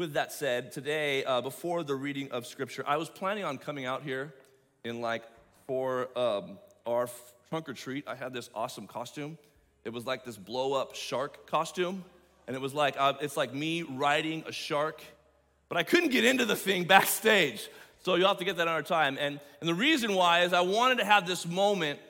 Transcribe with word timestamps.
with 0.00 0.14
that 0.14 0.32
said, 0.32 0.72
today, 0.72 1.22
uh, 1.24 1.42
before 1.42 1.84
the 1.84 1.94
reading 1.94 2.30
of 2.30 2.46
scripture, 2.46 2.82
I 2.86 2.96
was 2.96 3.10
planning 3.10 3.44
on 3.44 3.58
coming 3.58 3.84
out 3.84 4.02
here 4.02 4.32
in 4.82 5.02
like 5.02 5.22
for 5.66 6.08
um, 6.18 6.56
our 6.86 7.06
trunk 7.50 7.68
or 7.68 7.74
treat. 7.74 8.08
I 8.08 8.14
had 8.14 8.32
this 8.32 8.48
awesome 8.54 8.86
costume. 8.86 9.36
It 9.84 9.90
was 9.90 10.06
like 10.06 10.24
this 10.24 10.38
blow 10.38 10.72
up 10.72 10.94
shark 10.94 11.46
costume. 11.46 12.02
And 12.46 12.56
it 12.56 12.62
was 12.62 12.72
like, 12.72 12.94
uh, 12.98 13.12
it's 13.20 13.36
like 13.36 13.52
me 13.52 13.82
riding 13.82 14.42
a 14.46 14.52
shark, 14.52 15.02
but 15.68 15.76
I 15.76 15.82
couldn't 15.82 16.12
get 16.12 16.24
into 16.24 16.46
the 16.46 16.56
thing 16.56 16.84
backstage. 16.84 17.68
So 18.02 18.14
you'll 18.14 18.28
have 18.28 18.38
to 18.38 18.46
get 18.46 18.56
that 18.56 18.68
on 18.68 18.68
another 18.68 18.88
time. 18.88 19.18
And, 19.20 19.38
and 19.60 19.68
the 19.68 19.74
reason 19.74 20.14
why 20.14 20.44
is 20.44 20.54
I 20.54 20.62
wanted 20.62 20.96
to 21.00 21.04
have 21.04 21.26
this 21.26 21.46
moment. 21.46 22.00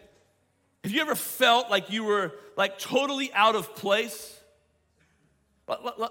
Have 0.84 0.93
you 0.93 1.00
ever 1.00 1.16
felt 1.16 1.70
like 1.70 1.91
you 1.91 2.04
were 2.04 2.30
like 2.57 2.79
totally 2.79 3.32
out 3.32 3.57
of 3.57 3.75
place? 3.75 4.39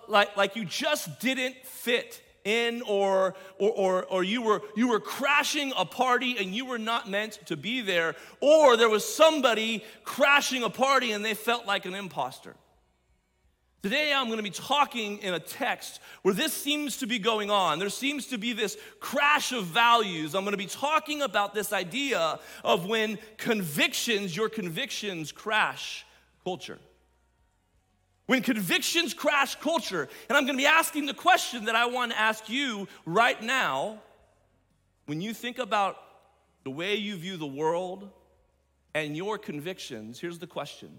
Like, 0.07 0.37
like, 0.37 0.55
you 0.55 0.65
just 0.65 1.19
didn't 1.19 1.55
fit 1.65 2.21
in 2.45 2.81
or, 2.83 3.35
or, 3.57 3.69
or, 3.69 4.05
or, 4.05 4.23
you, 4.23 4.41
were, 4.41 4.61
you 4.75 4.87
were 4.87 4.99
crashing 4.99 5.73
a 5.77 5.85
party 5.85 6.37
and 6.37 6.53
you 6.55 6.65
were 6.65 6.79
not 6.79 7.09
meant 7.09 7.39
to 7.45 7.57
be 7.57 7.81
there, 7.81 8.15
or 8.39 8.77
there 8.77 8.89
was 8.89 9.05
somebody 9.05 9.83
crashing 10.03 10.63
a 10.63 10.69
party 10.69 11.11
and 11.11 11.23
they 11.23 11.33
felt 11.33 11.65
like 11.65 11.85
an 11.85 11.95
imposter. 11.95 12.55
Today, 13.81 14.13
I'm 14.13 14.25
going 14.25 14.37
to 14.37 14.43
be 14.43 14.49
talking 14.49 15.19
in 15.19 15.33
a 15.33 15.39
text 15.39 16.01
where 16.23 16.33
this 16.33 16.51
seems 16.51 16.97
to 16.97 17.07
be 17.07 17.17
going 17.17 17.49
on. 17.49 17.79
There 17.79 17.87
seems 17.87 18.27
to 18.27 18.37
be 18.37 18.51
this 18.51 18.77
crash 18.99 19.53
of 19.53 19.65
values. 19.65 20.35
I'm 20.35 20.43
going 20.43 20.51
to 20.51 20.57
be 20.57 20.65
talking 20.65 21.21
about 21.21 21.53
this 21.53 21.71
idea 21.71 22.39
of 22.65 22.87
when 22.87 23.17
convictions, 23.37 24.35
your 24.35 24.49
convictions, 24.49 25.31
crash 25.31 26.05
culture. 26.43 26.77
When 28.29 28.43
convictions 28.43 29.15
crash 29.15 29.55
culture, 29.55 30.07
and 30.29 30.37
I'm 30.37 30.45
to 30.55 30.61
be 30.61 30.67
asking 30.67 31.07
the 31.07 31.15
question 31.15 31.65
that 31.65 31.75
I 31.75 31.87
want 31.87 32.11
to 32.11 32.19
ask 32.19 32.47
you 32.47 32.87
right 33.03 33.41
now. 33.41 33.97
When 35.07 35.19
you 35.19 35.33
think 35.33 35.57
about 35.57 35.97
the 36.63 36.69
way 36.69 36.93
you 36.93 37.15
view 37.15 37.37
the 37.37 37.47
world 37.47 38.07
and 38.93 39.17
your 39.17 39.39
convictions, 39.39 40.19
here's 40.19 40.37
the 40.37 40.45
question 40.45 40.91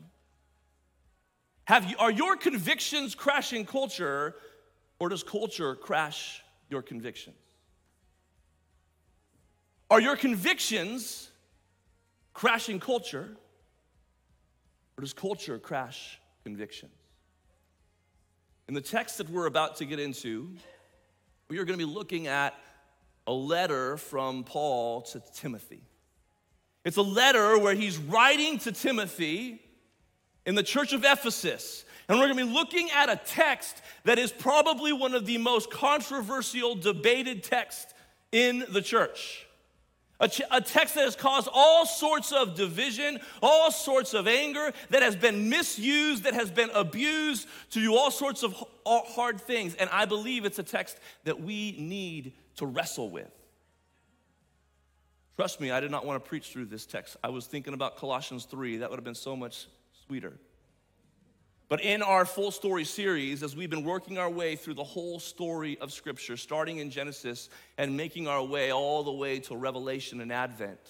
have 1.67 1.89
you, 1.89 1.95
are 2.01 2.11
your 2.11 2.35
convictions 2.35 3.15
crashing 3.15 3.65
culture, 3.65 4.35
or 4.99 5.09
does 5.09 5.23
culture 5.23 5.77
crash 5.77 6.43
your 6.69 6.83
convictions? 6.83 7.37
Are 9.89 10.01
your 10.01 10.17
convictions 10.17 11.31
crashing 12.35 12.81
culture, 12.81 13.37
or 14.99 15.03
does 15.03 15.13
culture 15.13 15.61
crash 15.61 16.19
convictions? 16.43 16.91
In 18.71 18.75
the 18.75 18.81
text 18.81 19.19
that 19.19 19.29
we're 19.29 19.47
about 19.47 19.79
to 19.79 19.85
get 19.85 19.99
into, 19.99 20.49
we 21.49 21.59
are 21.59 21.65
going 21.65 21.77
to 21.77 21.85
be 21.85 21.93
looking 21.93 22.29
at 22.29 22.55
a 23.27 23.33
letter 23.33 23.97
from 23.97 24.45
Paul 24.45 25.03
to 25.03 25.21
Timothy. 25.35 25.83
It's 26.85 26.97
a 26.97 27.03
letter 27.03 27.59
where 27.59 27.75
he's 27.75 27.99
writing 27.99 28.61
to 28.61 28.71
Timothy 28.71 29.61
in 30.47 30.55
the 30.55 30.63
church 30.63 30.93
of 30.93 31.05
Ephesus. 31.05 31.85
And 32.09 32.21
we're 32.21 32.29
gonna 32.29 32.47
be 32.47 32.53
looking 32.53 32.93
at 32.93 33.09
a 33.11 33.17
text 33.17 33.83
that 34.05 34.21
is 34.21 34.31
probably 34.31 34.93
one 34.93 35.17
of 35.17 35.27
the 35.27 35.39
most 35.39 35.73
controversial, 35.73 36.77
debated 36.77 37.43
texts 37.43 37.93
in 38.31 38.65
the 38.71 38.83
church. 38.83 39.49
A, 40.21 40.29
ch- 40.29 40.43
a, 40.51 40.61
text 40.61 40.95
that 40.97 41.05
has 41.05 41.17
caused 41.17 41.49
all 41.53 41.87
sorts 41.87 42.31
of 42.31 42.55
division, 42.55 43.19
all 43.43 43.71
sorts 43.71 44.13
of 44.13 44.29
anger, 44.29 44.73
that 44.91 45.03
has 45.03 45.17
been 45.17 45.49
misused, 45.49 46.25
that 46.25 46.35
has 46.35 46.51
been 46.51 46.69
abused 46.75 47.49
to 47.71 47.81
do 47.81 47.97
all 47.97 48.11
sorts 48.11 48.43
of 48.43 48.55
hard 48.87 49.41
things. 49.41 49.75
And 49.77 49.89
I 49.91 50.05
believe 50.05 50.45
it's 50.45 50.59
a 50.59 50.63
text 50.63 50.99
that 51.25 51.41
we 51.41 51.75
need 51.79 52.35
to 52.57 52.67
wrestle 52.67 53.09
with. 53.09 53.31
Trust 55.37 55.59
me, 55.59 55.71
I 55.71 55.81
did 55.81 55.91
not 55.91 56.05
want 56.05 56.23
to 56.23 56.29
preach 56.29 56.51
through 56.51 56.67
this 56.67 56.85
text. 56.85 57.17
I 57.25 57.31
was 57.31 57.47
thinking 57.47 57.73
about 57.73 57.97
Colossians 57.97 58.45
3. 58.45 58.79
That 58.79 58.91
would 58.91 58.99
have 58.99 59.05
been 59.05 59.15
so 59.15 59.35
much 59.35 59.69
sweeter. 60.07 60.35
But 61.71 61.83
in 61.83 62.03
our 62.03 62.25
full 62.27 62.51
story 62.51 62.85
series, 62.85 63.45
as 63.45 63.55
we've 63.55 63.71
been 63.71 63.85
working 63.85 64.19
our 64.19 64.29
way 64.29 64.57
through 64.57 64.75
the 64.75 64.83
whole 64.83 65.21
story 65.21 65.79
of 65.79 65.93
Scripture, 65.93 66.37
starting 66.37 66.79
in 66.79 66.91
Genesis 66.91 67.49
and 67.79 67.97
making 67.97 68.27
our 68.27 68.43
way 68.43 68.73
all 68.73 69.05
the 69.05 69.13
way 69.13 69.39
to 69.39 69.57
Revelation 69.57 70.21
and 70.21 70.33
Advent, 70.33 70.81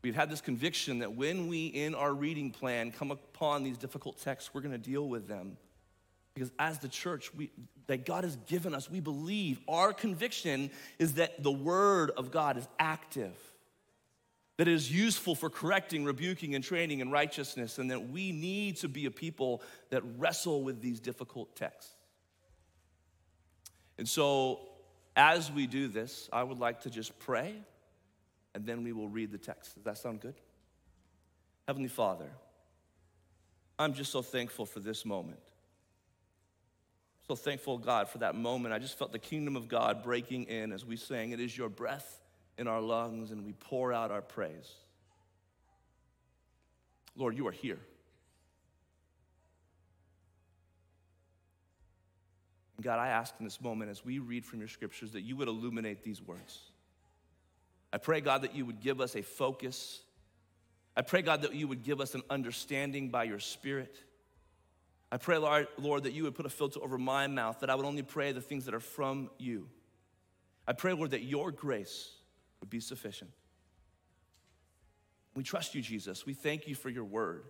we've 0.00 0.14
had 0.14 0.30
this 0.30 0.40
conviction 0.40 1.00
that 1.00 1.12
when 1.14 1.46
we, 1.46 1.66
in 1.66 1.94
our 1.94 2.14
reading 2.14 2.50
plan, 2.50 2.90
come 2.90 3.10
upon 3.10 3.64
these 3.64 3.76
difficult 3.76 4.18
texts, 4.18 4.54
we're 4.54 4.62
going 4.62 4.72
to 4.72 4.78
deal 4.78 5.06
with 5.06 5.28
them. 5.28 5.58
Because 6.32 6.50
as 6.58 6.78
the 6.78 6.88
church 6.88 7.34
we, 7.34 7.50
that 7.88 8.06
God 8.06 8.24
has 8.24 8.36
given 8.46 8.74
us, 8.74 8.90
we 8.90 9.00
believe 9.00 9.60
our 9.68 9.92
conviction 9.92 10.70
is 10.98 11.14
that 11.14 11.42
the 11.42 11.52
Word 11.52 12.12
of 12.16 12.30
God 12.30 12.56
is 12.56 12.66
active 12.78 13.36
that 14.56 14.68
is 14.68 14.90
useful 14.90 15.34
for 15.34 15.50
correcting, 15.50 16.04
rebuking, 16.04 16.54
and 16.54 16.64
training 16.64 17.00
in 17.00 17.10
righteousness, 17.10 17.78
and 17.78 17.90
that 17.90 18.08
we 18.08 18.32
need 18.32 18.76
to 18.76 18.88
be 18.88 19.06
a 19.06 19.10
people 19.10 19.62
that 19.90 20.02
wrestle 20.16 20.62
with 20.62 20.80
these 20.80 20.98
difficult 20.98 21.54
texts. 21.54 21.92
And 23.98 24.08
so, 24.08 24.60
as 25.14 25.50
we 25.50 25.66
do 25.66 25.88
this, 25.88 26.28
I 26.32 26.42
would 26.42 26.58
like 26.58 26.82
to 26.82 26.90
just 26.90 27.18
pray, 27.18 27.54
and 28.54 28.64
then 28.64 28.82
we 28.82 28.92
will 28.92 29.08
read 29.08 29.30
the 29.30 29.38
text. 29.38 29.74
Does 29.74 29.84
that 29.84 29.98
sound 29.98 30.20
good? 30.20 30.34
Heavenly 31.66 31.88
Father, 31.88 32.30
I'm 33.78 33.92
just 33.92 34.10
so 34.10 34.22
thankful 34.22 34.64
for 34.64 34.80
this 34.80 35.04
moment. 35.04 35.40
So 37.28 37.34
thankful, 37.34 37.76
God, 37.78 38.08
for 38.08 38.18
that 38.18 38.36
moment. 38.36 38.72
I 38.72 38.78
just 38.78 38.96
felt 38.96 39.12
the 39.12 39.18
kingdom 39.18 39.56
of 39.56 39.68
God 39.68 40.02
breaking 40.02 40.44
in 40.44 40.72
as 40.72 40.84
we 40.84 40.96
sang, 40.96 41.32
It 41.32 41.40
is 41.40 41.58
your 41.58 41.68
breath 41.68 42.20
in 42.58 42.66
our 42.66 42.80
lungs 42.80 43.30
and 43.30 43.44
we 43.44 43.52
pour 43.52 43.92
out 43.92 44.10
our 44.10 44.22
praise. 44.22 44.72
Lord, 47.16 47.36
you 47.36 47.46
are 47.46 47.52
here. 47.52 47.78
And 52.76 52.84
God, 52.84 52.98
I 52.98 53.08
ask 53.08 53.34
in 53.38 53.44
this 53.44 53.60
moment 53.60 53.90
as 53.90 54.04
we 54.04 54.18
read 54.18 54.44
from 54.44 54.58
your 54.58 54.68
scriptures 54.68 55.12
that 55.12 55.22
you 55.22 55.36
would 55.36 55.48
illuminate 55.48 56.02
these 56.02 56.20
words. 56.20 56.60
I 57.92 57.98
pray, 57.98 58.20
God, 58.20 58.42
that 58.42 58.54
you 58.54 58.66
would 58.66 58.80
give 58.80 59.00
us 59.00 59.16
a 59.16 59.22
focus. 59.22 60.02
I 60.96 61.02
pray, 61.02 61.22
God, 61.22 61.42
that 61.42 61.54
you 61.54 61.68
would 61.68 61.82
give 61.82 62.00
us 62.00 62.14
an 62.14 62.22
understanding 62.28 63.08
by 63.08 63.24
your 63.24 63.38
spirit. 63.38 63.96
I 65.10 65.16
pray, 65.16 65.38
Lord, 65.38 65.68
Lord, 65.78 66.02
that 66.02 66.12
you 66.12 66.24
would 66.24 66.34
put 66.34 66.46
a 66.46 66.50
filter 66.50 66.80
over 66.82 66.98
my 66.98 67.26
mouth, 67.26 67.60
that 67.60 67.70
I 67.70 67.74
would 67.74 67.86
only 67.86 68.02
pray 68.02 68.32
the 68.32 68.40
things 68.40 68.66
that 68.66 68.74
are 68.74 68.80
from 68.80 69.30
you. 69.38 69.68
I 70.66 70.72
pray, 70.72 70.92
Lord, 70.92 71.12
that 71.12 71.22
your 71.22 71.52
grace 71.52 72.10
would 72.66 72.70
be 72.70 72.80
sufficient. 72.80 73.30
We 75.36 75.44
trust 75.44 75.76
you, 75.76 75.82
Jesus. 75.82 76.26
We 76.26 76.34
thank 76.34 76.66
you 76.66 76.74
for 76.74 76.88
your 76.88 77.04
word. 77.04 77.44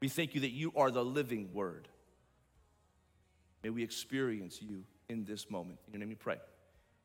We 0.00 0.08
thank 0.08 0.34
you 0.34 0.42
that 0.42 0.50
you 0.50 0.70
are 0.76 0.90
the 0.90 1.02
living 1.02 1.54
word. 1.54 1.88
May 3.62 3.70
we 3.70 3.82
experience 3.82 4.60
you 4.60 4.84
in 5.08 5.24
this 5.24 5.50
moment. 5.50 5.78
In 5.86 5.94
your 5.94 6.00
name 6.00 6.10
we 6.10 6.14
pray. 6.14 6.36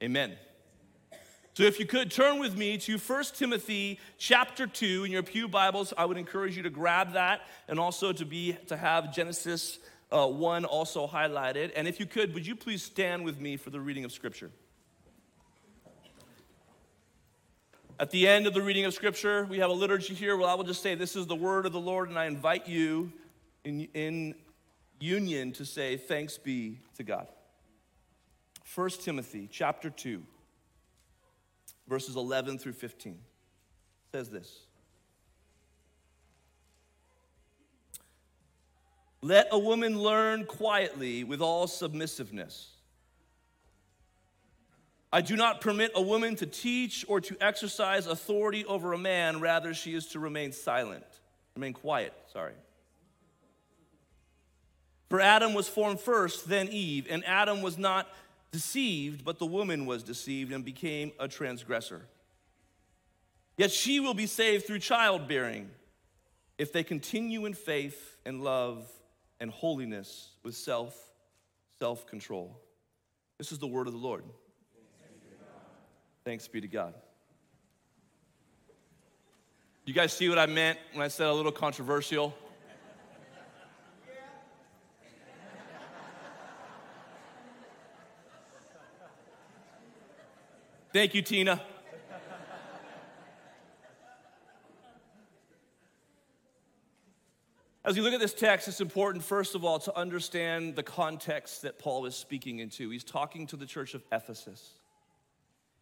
Amen. 0.03 0.33
So 1.53 1.63
if 1.63 1.79
you 1.79 1.85
could 1.85 2.11
turn 2.11 2.39
with 2.39 2.57
me 2.57 2.77
to 2.79 2.97
1 2.97 3.23
Timothy 3.35 3.99
chapter 4.17 4.67
2 4.67 5.05
in 5.05 5.11
your 5.11 5.23
Pew 5.23 5.47
Bibles, 5.47 5.93
I 5.97 6.03
would 6.03 6.17
encourage 6.17 6.57
you 6.57 6.63
to 6.63 6.69
grab 6.69 7.13
that 7.13 7.41
and 7.69 7.79
also 7.79 8.11
to 8.11 8.25
be 8.25 8.57
to 8.67 8.75
have 8.75 9.15
Genesis 9.15 9.79
uh, 10.11 10.27
1 10.27 10.65
also 10.65 11.07
highlighted. 11.07 11.71
And 11.73 11.87
if 11.87 12.01
you 12.01 12.05
could, 12.05 12.33
would 12.33 12.45
you 12.45 12.55
please 12.57 12.83
stand 12.83 13.23
with 13.23 13.39
me 13.39 13.55
for 13.55 13.69
the 13.69 13.79
reading 13.79 14.03
of 14.03 14.11
scripture? 14.11 14.51
At 17.99 18.11
the 18.11 18.27
end 18.27 18.45
of 18.45 18.53
the 18.53 18.61
reading 18.61 18.85
of 18.85 18.93
Scripture, 18.93 19.45
we 19.49 19.57
have 19.57 19.71
a 19.71 19.73
liturgy 19.73 20.13
here. 20.13 20.37
Well, 20.37 20.47
I 20.47 20.53
will 20.53 20.63
just 20.63 20.83
say, 20.83 20.93
This 20.93 21.15
is 21.15 21.25
the 21.25 21.35
word 21.35 21.65
of 21.65 21.71
the 21.71 21.79
Lord, 21.79 22.09
and 22.09 22.19
I 22.19 22.25
invite 22.25 22.67
you 22.67 23.11
in, 23.63 23.87
in 23.95 24.35
union 24.99 25.51
to 25.53 25.65
say, 25.65 25.97
Thanks 25.97 26.37
be 26.37 26.77
to 26.97 27.03
God. 27.03 27.27
1 28.75 28.89
Timothy 29.01 29.49
chapter 29.51 29.89
2, 29.89 30.21
verses 31.87 32.15
11 32.15 32.59
through 32.59 32.73
15 32.73 33.17
says 34.11 34.29
this 34.29 34.67
Let 39.23 39.47
a 39.49 39.57
woman 39.57 39.99
learn 39.99 40.45
quietly 40.45 41.23
with 41.23 41.41
all 41.41 41.65
submissiveness. 41.65 42.76
I 45.11 45.21
do 45.21 45.35
not 45.35 45.61
permit 45.61 45.91
a 45.95 46.01
woman 46.01 46.35
to 46.37 46.45
teach 46.45 47.05
or 47.07 47.21
to 47.21 47.37
exercise 47.39 48.07
authority 48.07 48.65
over 48.65 48.93
a 48.93 48.97
man, 48.97 49.39
rather, 49.39 49.73
she 49.73 49.93
is 49.93 50.07
to 50.07 50.19
remain 50.19 50.51
silent, 50.51 51.05
remain 51.55 51.73
quiet, 51.73 52.13
sorry. 52.33 52.53
For 55.09 55.21
Adam 55.21 55.53
was 55.53 55.69
formed 55.69 56.01
first, 56.01 56.49
then 56.49 56.67
Eve, 56.67 57.07
and 57.09 57.25
Adam 57.25 57.61
was 57.61 57.77
not 57.77 58.09
deceived, 58.51 59.23
but 59.23 59.39
the 59.39 59.45
woman 59.45 59.85
was 59.85 60.03
deceived 60.03 60.51
and 60.51 60.65
became 60.65 61.13
a 61.19 61.29
transgressor. 61.29 62.01
Yet 63.57 63.71
she 63.71 63.99
will 64.01 64.13
be 64.13 64.27
saved 64.27 64.67
through 64.67 64.79
childbearing 64.79 65.69
if 66.57 66.73
they 66.73 66.83
continue 66.83 67.45
in 67.45 67.53
faith 67.53 68.17
and 68.25 68.43
love 68.43 68.85
and 69.39 69.49
holiness 69.49 70.31
with 70.43 70.55
self 70.55 70.95
self 71.79 72.05
control. 72.07 72.59
This 73.37 73.51
is 73.51 73.59
the 73.59 73.67
word 73.67 73.87
of 73.87 73.93
the 73.93 73.99
Lord. 73.99 74.23
Thanks 76.27 76.45
be 76.45 76.59
to 76.59 76.67
God. 76.67 76.93
You 79.85 79.93
guys 79.93 80.11
see 80.11 80.27
what 80.27 80.37
I 80.37 80.45
meant 80.45 80.77
when 80.91 81.01
I 81.01 81.07
said 81.07 81.27
a 81.27 81.33
little 81.33 81.53
controversial? 81.53 82.35
Thank 90.91 91.15
you, 91.15 91.21
Tina. 91.21 91.61
As 97.85 97.95
we 97.95 98.01
look 98.01 98.11
at 98.11 98.19
this 98.19 98.33
text, 98.33 98.67
it's 98.67 98.81
important, 98.81 99.23
first 99.23 99.55
of 99.55 99.63
all, 99.63 99.79
to 99.79 99.97
understand 99.97 100.75
the 100.75 100.83
context 100.83 101.61
that 101.61 101.79
Paul 101.79 102.05
is 102.05 102.15
speaking 102.15 102.59
into. 102.59 102.89
He's 102.89 103.05
talking 103.05 103.47
to 103.47 103.55
the 103.55 103.65
church 103.65 103.93
of 103.93 104.03
Ephesus. 104.11 104.73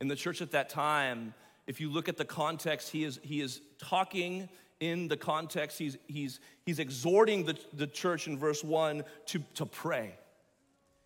In 0.01 0.07
the 0.07 0.15
church 0.15 0.41
at 0.41 0.51
that 0.51 0.69
time, 0.69 1.33
if 1.67 1.79
you 1.79 1.89
look 1.89 2.09
at 2.09 2.17
the 2.17 2.25
context, 2.25 2.91
he 2.91 3.03
is, 3.03 3.19
he 3.23 3.41
is 3.41 3.61
talking 3.79 4.49
in 4.79 5.07
the 5.07 5.17
context, 5.17 5.77
he's, 5.77 5.97
he's, 6.07 6.39
he's 6.65 6.79
exhorting 6.79 7.45
the, 7.45 7.57
the 7.73 7.87
church 7.87 8.27
in 8.27 8.37
verse 8.37 8.63
1 8.63 9.03
to, 9.27 9.39
to 9.55 9.65
pray. 9.65 10.15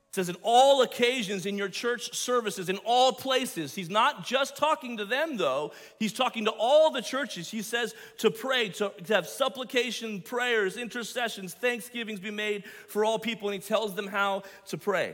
It 0.10 0.16
says, 0.16 0.30
in 0.30 0.38
all 0.42 0.82
occasions 0.82 1.46
in 1.46 1.56
your 1.56 1.70
church 1.70 2.16
services, 2.18 2.68
in 2.68 2.78
all 2.78 3.12
places. 3.14 3.76
He's 3.76 3.92
not 3.92 4.26
just 4.26 4.58
talking 4.58 4.98
to 4.98 5.06
them, 5.06 5.38
though. 5.38 5.72
He's 6.00 6.14
talking 6.14 6.46
to 6.46 6.52
all 6.52 6.90
the 6.90 7.04
churches. 7.04 7.52
He 7.52 7.62
says 7.62 7.94
to 8.18 8.32
pray, 8.32 8.70
to, 8.70 8.92
to 9.06 9.14
have 9.14 9.28
supplication, 9.28 10.24
prayers, 10.24 10.78
intercessions, 10.78 11.54
thanksgivings 11.54 12.20
be 12.20 12.32
made 12.32 12.64
for 12.88 13.06
all 13.06 13.20
people, 13.20 13.50
and 13.50 13.62
he 13.62 13.68
tells 13.68 13.94
them 13.94 14.08
how 14.08 14.42
to 14.70 14.80
pray. 14.80 15.14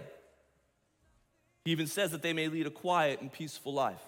He 1.66 1.72
even 1.72 1.88
says 1.88 2.12
that 2.12 2.22
they 2.22 2.34
may 2.34 2.48
lead 2.48 2.68
a 2.68 2.72
quiet 2.72 3.22
and 3.22 3.32
peaceful 3.32 3.74
life. 3.74 4.02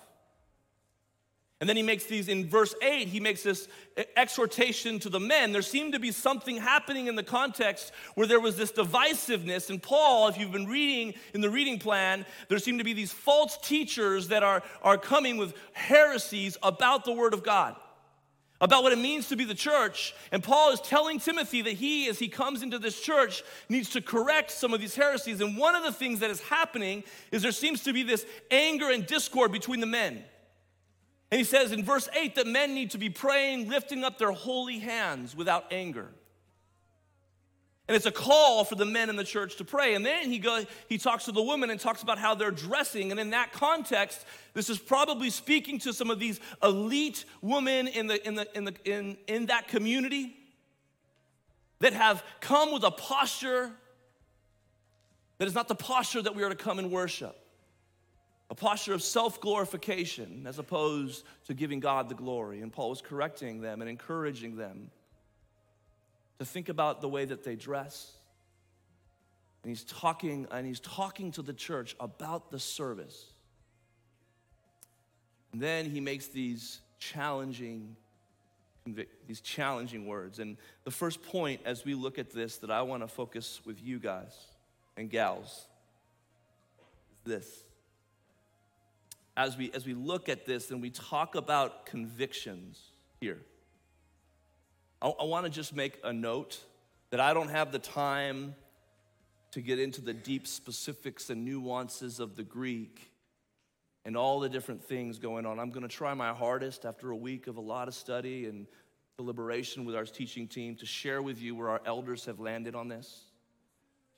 And 1.59 1.67
then 1.67 1.75
he 1.75 1.81
makes 1.81 2.05
these, 2.05 2.27
in 2.27 2.47
verse 2.47 2.75
8, 2.83 3.07
he 3.07 3.19
makes 3.19 3.41
this 3.41 3.67
exhortation 4.15 4.99
to 4.99 5.09
the 5.09 5.19
men. 5.19 5.53
There 5.53 5.63
seemed 5.63 5.93
to 5.93 5.99
be 5.99 6.11
something 6.11 6.57
happening 6.57 7.07
in 7.07 7.15
the 7.15 7.23
context 7.23 7.91
where 8.13 8.27
there 8.27 8.39
was 8.39 8.57
this 8.57 8.71
divisiveness. 8.71 9.71
And 9.71 9.81
Paul, 9.81 10.27
if 10.27 10.37
you've 10.37 10.51
been 10.51 10.67
reading 10.67 11.15
in 11.33 11.41
the 11.41 11.49
reading 11.49 11.79
plan, 11.79 12.27
there 12.47 12.59
seem 12.59 12.77
to 12.77 12.83
be 12.83 12.93
these 12.93 13.11
false 13.11 13.57
teachers 13.57 14.27
that 14.27 14.43
are, 14.43 14.61
are 14.83 14.99
coming 14.99 15.37
with 15.37 15.55
heresies 15.73 16.57
about 16.61 17.05
the 17.05 17.11
Word 17.11 17.33
of 17.33 17.41
God, 17.41 17.75
about 18.59 18.83
what 18.83 18.91
it 18.91 18.97
means 18.97 19.27
to 19.29 19.35
be 19.35 19.43
the 19.43 19.53
church. 19.53 20.15
And 20.31 20.43
Paul 20.43 20.71
is 20.71 20.81
telling 20.81 21.19
Timothy 21.19 21.61
that 21.61 21.73
he, 21.73 22.07
as 22.09 22.17
he 22.17 22.27
comes 22.27 22.63
into 22.63 22.79
this 22.79 22.99
church, 22.99 23.43
needs 23.69 23.91
to 23.91 24.01
correct 24.01 24.51
some 24.51 24.73
of 24.73 24.79
these 24.79 24.95
heresies. 24.95 25.41
And 25.41 25.57
one 25.57 25.75
of 25.75 25.83
the 25.83 25.91
things 25.91 26.19
that 26.19 26.31
is 26.31 26.41
happening 26.41 27.03
is 27.31 27.41
there 27.41 27.51
seems 27.51 27.83
to 27.83 27.93
be 27.93 28.03
this 28.03 28.25
anger 28.49 28.89
and 28.89 29.05
discord 29.05 29.51
between 29.51 29.79
the 29.79 29.85
men. 29.85 30.23
And 31.29 31.39
he 31.39 31.43
says 31.43 31.71
in 31.71 31.83
verse 31.83 32.07
8 32.15 32.35
that 32.35 32.47
men 32.47 32.73
need 32.73 32.91
to 32.91 32.97
be 32.97 33.09
praying, 33.09 33.69
lifting 33.69 34.03
up 34.03 34.17
their 34.17 34.31
holy 34.31 34.79
hands 34.79 35.35
without 35.35 35.65
anger. 35.71 36.07
And 37.87 37.95
it's 37.95 38.05
a 38.05 38.11
call 38.11 38.65
for 38.65 38.75
the 38.75 38.85
men 38.85 39.09
in 39.09 39.15
the 39.15 39.23
church 39.23 39.55
to 39.57 39.63
pray. 39.63 39.93
And 39.95 40.05
then 40.05 40.29
he 40.29 40.39
goes, 40.39 40.65
he 40.89 40.97
talks 40.97 41.25
to 41.25 41.31
the 41.31 41.41
women 41.41 41.69
and 41.69 41.79
talks 41.79 42.03
about 42.03 42.17
how 42.17 42.35
they're 42.35 42.51
dressing. 42.51 43.11
And 43.11 43.19
in 43.19 43.29
that 43.29 43.53
context, 43.53 44.25
this 44.53 44.69
is 44.69 44.77
probably 44.77 45.29
speaking 45.29 45.79
to 45.79 45.93
some 45.93 46.09
of 46.09 46.19
these 46.19 46.41
elite 46.61 47.23
women 47.41 47.87
in, 47.87 48.07
the, 48.07 48.27
in, 48.27 48.35
the, 48.35 48.57
in, 48.57 48.65
the, 48.65 48.73
in, 48.83 49.17
in 49.27 49.45
that 49.45 49.69
community 49.69 50.35
that 51.79 51.93
have 51.93 52.23
come 52.41 52.73
with 52.73 52.83
a 52.83 52.91
posture 52.91 53.71
that 55.37 55.47
is 55.47 55.55
not 55.55 55.67
the 55.67 55.75
posture 55.75 56.21
that 56.21 56.35
we 56.35 56.43
are 56.43 56.49
to 56.49 56.55
come 56.55 56.79
and 56.79 56.91
worship 56.91 57.37
a 58.49 58.55
posture 58.55 58.93
of 58.93 59.03
self 59.03 59.41
glorification 59.41 60.45
as 60.47 60.59
opposed 60.59 61.25
to 61.45 61.53
giving 61.53 61.79
God 61.79 62.09
the 62.09 62.15
glory. 62.15 62.61
And 62.61 62.71
Paul 62.71 62.89
was 62.89 63.01
correcting 63.01 63.61
them 63.61 63.81
and 63.81 63.89
encouraging 63.89 64.55
them 64.55 64.89
to 66.39 66.45
think 66.45 66.69
about 66.69 67.01
the 67.01 67.09
way 67.09 67.25
that 67.25 67.43
they 67.43 67.55
dress. 67.55 68.11
And 69.63 69.69
he's 69.69 69.83
talking 69.83 70.47
and 70.51 70.65
he's 70.65 70.79
talking 70.79 71.31
to 71.33 71.41
the 71.41 71.53
church 71.53 71.95
about 71.99 72.51
the 72.51 72.59
service. 72.59 73.25
And 75.51 75.61
then 75.61 75.89
he 75.89 75.99
makes 75.99 76.27
these 76.27 76.79
challenging 76.99 77.95
these 79.27 79.41
challenging 79.41 80.05
words. 80.05 80.39
And 80.39 80.55
the 80.85 80.91
first 80.91 81.21
point 81.21 81.59
as 81.65 81.83
we 81.83 81.93
look 81.93 82.17
at 82.17 82.31
this 82.31 82.57
that 82.59 82.71
I 82.71 82.83
want 82.83 83.03
to 83.03 83.07
focus 83.07 83.59
with 83.65 83.83
you 83.83 83.99
guys 83.99 84.33
and 84.95 85.09
gals 85.09 85.67
is 87.25 87.33
this 87.33 87.63
as 89.37 89.55
we, 89.55 89.71
as 89.71 89.85
we 89.85 89.93
look 89.93 90.29
at 90.29 90.45
this 90.45 90.71
and 90.71 90.81
we 90.81 90.89
talk 90.89 91.35
about 91.35 91.85
convictions 91.85 92.81
here, 93.21 93.39
I, 95.01 95.09
I 95.09 95.23
want 95.25 95.45
to 95.45 95.51
just 95.51 95.75
make 95.75 95.99
a 96.03 96.13
note 96.13 96.59
that 97.09 97.19
I 97.19 97.33
don't 97.33 97.49
have 97.49 97.71
the 97.71 97.79
time 97.79 98.55
to 99.51 99.61
get 99.61 99.79
into 99.79 100.01
the 100.01 100.13
deep 100.13 100.45
specifics 100.45 101.29
and 101.29 101.45
nuances 101.45 102.19
of 102.19 102.35
the 102.35 102.43
Greek 102.43 103.11
and 104.05 104.15
all 104.15 104.39
the 104.39 104.49
different 104.49 104.83
things 104.83 105.19
going 105.19 105.45
on. 105.45 105.59
I'm 105.59 105.69
going 105.69 105.87
to 105.87 105.93
try 105.93 106.13
my 106.13 106.33
hardest 106.33 106.85
after 106.85 107.11
a 107.11 107.15
week 107.15 107.47
of 107.47 107.57
a 107.57 107.61
lot 107.61 107.87
of 107.87 107.93
study 107.93 108.45
and 108.45 108.67
deliberation 109.17 109.83
with 109.83 109.95
our 109.95 110.05
teaching 110.05 110.47
team 110.47 110.75
to 110.75 110.85
share 110.85 111.21
with 111.21 111.41
you 111.41 111.55
where 111.55 111.69
our 111.69 111.81
elders 111.85 112.25
have 112.25 112.39
landed 112.39 112.75
on 112.75 112.87
this, 112.87 113.23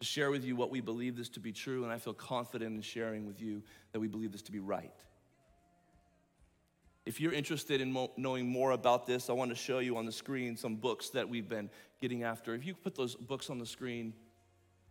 to 0.01 0.05
share 0.05 0.29
with 0.29 0.43
you 0.43 0.55
what 0.55 0.69
we 0.69 0.81
believe 0.81 1.15
this 1.15 1.29
to 1.29 1.39
be 1.39 1.51
true, 1.51 1.83
and 1.83 1.93
I 1.93 1.97
feel 1.97 2.13
confident 2.13 2.75
in 2.75 2.81
sharing 2.81 3.25
with 3.25 3.41
you 3.41 3.63
that 3.93 3.99
we 3.99 4.07
believe 4.07 4.31
this 4.31 4.41
to 4.43 4.51
be 4.51 4.59
right. 4.59 4.93
If 7.09 7.19
you're 7.19 7.33
interested 7.33 7.81
in 7.81 7.91
mo- 7.91 8.11
knowing 8.17 8.47
more 8.47 8.69
about 8.69 9.07
this, 9.07 9.31
I 9.31 9.33
want 9.33 9.49
to 9.49 9.55
show 9.55 9.79
you 9.79 9.97
on 9.97 10.05
the 10.05 10.11
screen 10.11 10.55
some 10.55 10.75
books 10.75 11.09
that 11.09 11.27
we've 11.27 11.49
been 11.49 11.71
getting 11.99 12.21
after. 12.21 12.53
If 12.53 12.67
you 12.67 12.75
put 12.75 12.93
those 12.93 13.15
books 13.15 13.49
on 13.49 13.57
the 13.57 13.65
screen, 13.65 14.13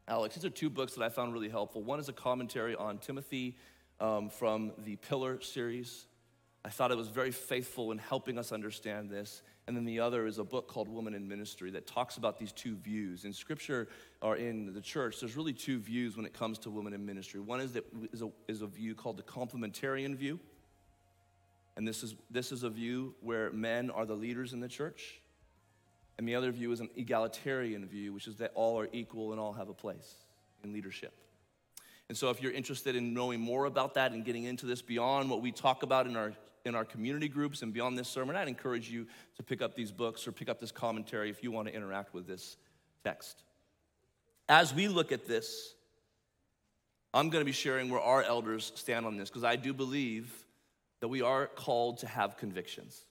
Alex, 0.08 0.34
these 0.34 0.44
are 0.44 0.50
two 0.50 0.68
books 0.68 0.94
that 0.94 1.04
I 1.04 1.10
found 1.10 1.32
really 1.32 1.48
helpful. 1.48 1.80
One 1.80 2.00
is 2.00 2.08
a 2.08 2.12
commentary 2.12 2.74
on 2.74 2.98
Timothy 2.98 3.56
um, 4.00 4.30
from 4.30 4.72
the 4.78 4.96
Pillar 4.96 5.40
series. 5.40 6.06
I 6.64 6.70
thought 6.70 6.90
it 6.90 6.96
was 6.96 7.06
very 7.06 7.30
faithful 7.30 7.92
in 7.92 7.98
helping 7.98 8.36
us 8.36 8.50
understand 8.50 9.10
this. 9.10 9.42
And 9.68 9.76
then 9.76 9.84
the 9.84 10.00
other 10.00 10.26
is 10.26 10.38
a 10.38 10.44
book 10.44 10.66
called 10.66 10.88
Woman 10.88 11.14
in 11.14 11.28
Ministry 11.28 11.70
that 11.70 11.86
talks 11.86 12.16
about 12.16 12.36
these 12.36 12.50
two 12.50 12.74
views. 12.74 13.26
In 13.26 13.32
scripture 13.32 13.86
or 14.22 14.34
in 14.34 14.72
the 14.72 14.80
church, 14.80 15.20
there's 15.20 15.36
really 15.36 15.52
two 15.52 15.78
views 15.78 16.16
when 16.16 16.26
it 16.26 16.32
comes 16.32 16.58
to 16.60 16.70
women 16.70 16.94
in 16.94 17.06
ministry. 17.06 17.38
One 17.38 17.60
is, 17.60 17.74
that 17.74 17.84
is, 18.12 18.22
a, 18.22 18.30
is 18.48 18.62
a 18.62 18.66
view 18.66 18.96
called 18.96 19.18
the 19.18 19.22
complementarian 19.22 20.16
view, 20.16 20.40
and 21.78 21.86
this 21.86 22.02
is, 22.02 22.16
this 22.28 22.50
is 22.50 22.64
a 22.64 22.68
view 22.68 23.14
where 23.20 23.52
men 23.52 23.88
are 23.90 24.04
the 24.04 24.16
leaders 24.16 24.52
in 24.52 24.58
the 24.58 24.66
church. 24.66 25.20
And 26.18 26.26
the 26.26 26.34
other 26.34 26.50
view 26.50 26.72
is 26.72 26.80
an 26.80 26.90
egalitarian 26.96 27.86
view, 27.86 28.12
which 28.12 28.26
is 28.26 28.38
that 28.38 28.50
all 28.56 28.80
are 28.80 28.88
equal 28.92 29.30
and 29.30 29.40
all 29.40 29.52
have 29.52 29.68
a 29.68 29.74
place 29.74 30.16
in 30.64 30.72
leadership. 30.72 31.12
And 32.08 32.18
so, 32.18 32.30
if 32.30 32.42
you're 32.42 32.50
interested 32.50 32.96
in 32.96 33.14
knowing 33.14 33.38
more 33.38 33.66
about 33.66 33.94
that 33.94 34.10
and 34.10 34.24
getting 34.24 34.42
into 34.42 34.66
this 34.66 34.82
beyond 34.82 35.30
what 35.30 35.40
we 35.40 35.52
talk 35.52 35.84
about 35.84 36.08
in 36.08 36.16
our, 36.16 36.32
in 36.64 36.74
our 36.74 36.84
community 36.84 37.28
groups 37.28 37.62
and 37.62 37.72
beyond 37.72 37.96
this 37.96 38.08
sermon, 38.08 38.34
I'd 38.34 38.48
encourage 38.48 38.90
you 38.90 39.06
to 39.36 39.44
pick 39.44 39.62
up 39.62 39.76
these 39.76 39.92
books 39.92 40.26
or 40.26 40.32
pick 40.32 40.48
up 40.48 40.58
this 40.58 40.72
commentary 40.72 41.30
if 41.30 41.44
you 41.44 41.52
want 41.52 41.68
to 41.68 41.74
interact 41.74 42.12
with 42.12 42.26
this 42.26 42.56
text. 43.04 43.44
As 44.48 44.74
we 44.74 44.88
look 44.88 45.12
at 45.12 45.28
this, 45.28 45.74
I'm 47.14 47.30
going 47.30 47.42
to 47.42 47.46
be 47.46 47.52
sharing 47.52 47.88
where 47.88 48.00
our 48.00 48.24
elders 48.24 48.72
stand 48.74 49.06
on 49.06 49.16
this 49.16 49.28
because 49.28 49.44
I 49.44 49.54
do 49.54 49.72
believe 49.72 50.44
that 51.00 51.08
we 51.08 51.22
are 51.22 51.46
called 51.46 51.98
to 51.98 52.06
have 52.06 52.36
convictions. 52.36 53.04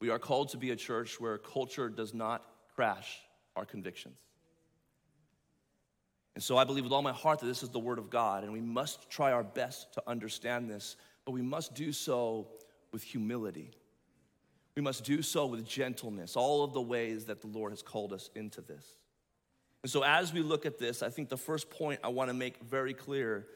We 0.00 0.10
are 0.10 0.18
called 0.18 0.50
to 0.50 0.56
be 0.56 0.70
a 0.70 0.76
church 0.76 1.20
where 1.20 1.38
culture 1.38 1.88
does 1.88 2.14
not 2.14 2.44
crash 2.74 3.18
our 3.56 3.64
convictions. 3.64 4.16
And 6.34 6.42
so 6.42 6.56
I 6.56 6.64
believe 6.64 6.84
with 6.84 6.92
all 6.92 7.02
my 7.02 7.12
heart 7.12 7.38
that 7.40 7.46
this 7.46 7.62
is 7.62 7.68
the 7.68 7.78
Word 7.78 7.98
of 7.98 8.10
God, 8.10 8.42
and 8.42 8.52
we 8.52 8.60
must 8.60 9.08
try 9.08 9.32
our 9.32 9.44
best 9.44 9.92
to 9.94 10.02
understand 10.06 10.68
this, 10.68 10.96
but 11.24 11.32
we 11.32 11.42
must 11.42 11.74
do 11.74 11.92
so 11.92 12.48
with 12.92 13.02
humility. 13.02 13.70
We 14.74 14.82
must 14.82 15.04
do 15.04 15.22
so 15.22 15.46
with 15.46 15.64
gentleness, 15.64 16.34
all 16.34 16.64
of 16.64 16.72
the 16.72 16.82
ways 16.82 17.26
that 17.26 17.40
the 17.40 17.46
Lord 17.46 17.70
has 17.70 17.82
called 17.82 18.12
us 18.12 18.30
into 18.34 18.60
this. 18.60 18.84
And 19.84 19.90
so 19.90 20.02
as 20.02 20.32
we 20.32 20.40
look 20.40 20.66
at 20.66 20.78
this, 20.78 21.02
I 21.02 21.10
think 21.10 21.28
the 21.28 21.36
first 21.36 21.70
point 21.70 22.00
I 22.02 22.08
want 22.08 22.30
to 22.30 22.34
make 22.34 22.58
very 22.62 22.94
clear 22.94 23.46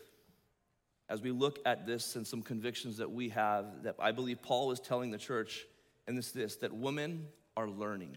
as 1.08 1.22
we 1.22 1.30
look 1.30 1.58
at 1.64 1.86
this 1.86 2.16
and 2.16 2.26
some 2.26 2.42
convictions 2.42 2.98
that 2.98 3.10
we 3.10 3.30
have 3.30 3.82
that 3.84 3.96
I 3.98 4.12
believe 4.12 4.42
Paul 4.42 4.70
is 4.72 4.80
telling 4.80 5.10
the 5.10 5.18
church, 5.18 5.66
and 6.06 6.16
this 6.16 6.32
this 6.32 6.56
that 6.56 6.74
women 6.74 7.28
are 7.56 7.68
learning. 7.68 8.16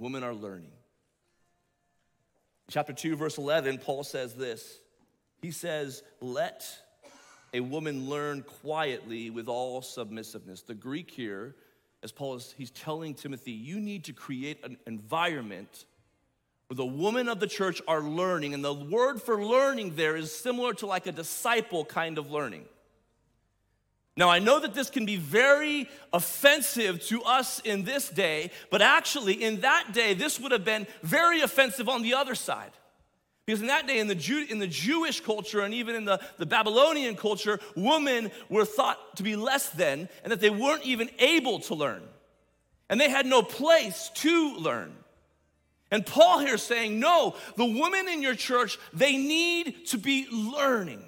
Women 0.00 0.22
are 0.22 0.34
learning. 0.34 0.72
Chapter 2.70 2.92
2, 2.92 3.16
verse 3.16 3.38
11, 3.38 3.78
Paul 3.78 4.04
says 4.04 4.34
this. 4.34 4.78
He 5.42 5.50
says, 5.50 6.02
Let 6.20 6.66
a 7.52 7.60
woman 7.60 8.08
learn 8.08 8.42
quietly 8.42 9.30
with 9.30 9.48
all 9.48 9.82
submissiveness. 9.82 10.62
The 10.62 10.74
Greek 10.74 11.10
here, 11.10 11.54
as 12.02 12.12
Paul 12.12 12.36
is, 12.36 12.54
he's 12.56 12.70
telling 12.70 13.14
Timothy, 13.14 13.52
you 13.52 13.78
need 13.78 14.04
to 14.04 14.12
create 14.12 14.64
an 14.64 14.78
environment 14.86 15.84
the 16.70 16.86
women 16.86 17.28
of 17.28 17.40
the 17.40 17.46
church 17.46 17.82
are 17.86 18.00
learning. 18.00 18.54
And 18.54 18.64
the 18.64 18.72
word 18.72 19.20
for 19.20 19.44
learning 19.44 19.94
there 19.96 20.16
is 20.16 20.34
similar 20.34 20.72
to 20.74 20.86
like 20.86 21.06
a 21.06 21.12
disciple 21.12 21.84
kind 21.84 22.18
of 22.18 22.30
learning. 22.30 22.64
Now, 24.16 24.28
I 24.28 24.40
know 24.40 24.60
that 24.60 24.74
this 24.74 24.90
can 24.90 25.06
be 25.06 25.16
very 25.16 25.88
offensive 26.12 27.02
to 27.06 27.22
us 27.22 27.60
in 27.60 27.84
this 27.84 28.10
day, 28.10 28.50
but 28.70 28.82
actually, 28.82 29.42
in 29.42 29.62
that 29.62 29.92
day, 29.92 30.12
this 30.12 30.38
would 30.38 30.52
have 30.52 30.66
been 30.66 30.86
very 31.02 31.40
offensive 31.40 31.88
on 31.88 32.02
the 32.02 32.14
other 32.14 32.34
side. 32.34 32.72
Because 33.46 33.60
in 33.60 33.68
that 33.68 33.86
day, 33.86 33.98
in 33.98 34.06
the, 34.06 34.14
Jew, 34.14 34.46
in 34.48 34.58
the 34.58 34.66
Jewish 34.66 35.20
culture 35.20 35.60
and 35.60 35.74
even 35.74 35.96
in 35.96 36.04
the, 36.04 36.20
the 36.36 36.46
Babylonian 36.46 37.16
culture, 37.16 37.58
women 37.74 38.30
were 38.48 38.64
thought 38.64 39.16
to 39.16 39.22
be 39.22 39.34
less 39.34 39.70
than 39.70 40.08
and 40.22 40.30
that 40.30 40.40
they 40.40 40.50
weren't 40.50 40.84
even 40.84 41.10
able 41.18 41.58
to 41.60 41.74
learn. 41.74 42.02
And 42.88 43.00
they 43.00 43.08
had 43.08 43.26
no 43.26 43.42
place 43.42 44.10
to 44.16 44.56
learn. 44.56 44.92
And 45.92 46.04
Paul 46.04 46.40
here 46.40 46.56
saying, 46.56 46.98
no, 46.98 47.36
the 47.56 47.66
women 47.66 48.08
in 48.08 48.22
your 48.22 48.34
church, 48.34 48.78
they 48.94 49.16
need 49.16 49.86
to 49.88 49.98
be 49.98 50.26
learning. 50.32 51.04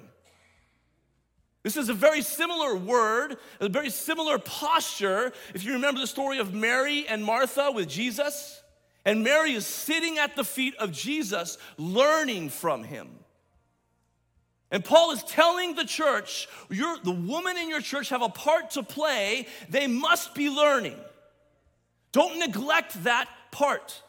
This 1.63 1.75
is 1.75 1.89
a 1.89 1.93
very 1.95 2.21
similar 2.21 2.75
word, 2.75 3.37
a 3.59 3.67
very 3.67 3.89
similar 3.89 4.37
posture. 4.37 5.33
If 5.55 5.63
you 5.63 5.73
remember 5.73 5.99
the 5.99 6.05
story 6.05 6.37
of 6.37 6.53
Mary 6.53 7.07
and 7.07 7.23
Martha 7.23 7.71
with 7.71 7.89
Jesus, 7.89 8.61
and 9.03 9.23
Mary 9.23 9.53
is 9.53 9.65
sitting 9.65 10.19
at 10.19 10.35
the 10.35 10.43
feet 10.43 10.75
of 10.75 10.91
Jesus, 10.91 11.57
learning 11.77 12.49
from 12.49 12.83
him. 12.83 13.09
And 14.69 14.85
Paul 14.85 15.11
is 15.11 15.23
telling 15.23 15.73
the 15.73 15.85
church, 15.85 16.47
the 16.69 17.25
women 17.27 17.57
in 17.57 17.69
your 17.69 17.81
church 17.81 18.09
have 18.09 18.21
a 18.21 18.29
part 18.29 18.71
to 18.71 18.83
play. 18.83 19.47
They 19.67 19.87
must 19.87 20.35
be 20.35 20.51
learning. 20.51 20.99
Don't 22.11 22.37
neglect 22.37 23.03
that 23.03 23.27
part. 23.49 24.03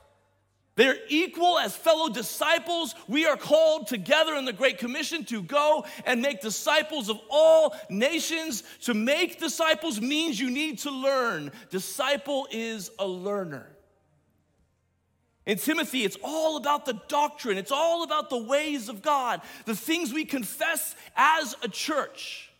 They're 0.76 0.98
equal 1.08 1.58
as 1.58 1.74
fellow 1.74 2.10
disciples. 2.10 2.94
We 3.08 3.24
are 3.26 3.38
called 3.38 3.86
together 3.86 4.34
in 4.34 4.44
the 4.44 4.52
Great 4.52 4.76
Commission 4.76 5.24
to 5.26 5.42
go 5.42 5.86
and 6.04 6.20
make 6.20 6.42
disciples 6.42 7.08
of 7.08 7.18
all 7.30 7.74
nations. 7.88 8.62
To 8.82 8.92
make 8.92 9.40
disciples 9.40 10.00
means 10.00 10.38
you 10.38 10.50
need 10.50 10.80
to 10.80 10.90
learn. 10.90 11.50
Disciple 11.70 12.46
is 12.50 12.90
a 12.98 13.06
learner. 13.06 13.66
In 15.46 15.56
Timothy, 15.56 16.04
it's 16.04 16.18
all 16.22 16.56
about 16.56 16.84
the 16.84 17.00
doctrine, 17.08 17.56
it's 17.56 17.72
all 17.72 18.02
about 18.02 18.30
the 18.30 18.42
ways 18.42 18.88
of 18.88 19.00
God, 19.00 19.40
the 19.64 19.76
things 19.76 20.12
we 20.12 20.24
confess 20.24 20.94
as 21.16 21.56
a 21.62 21.68
church. 21.68 22.50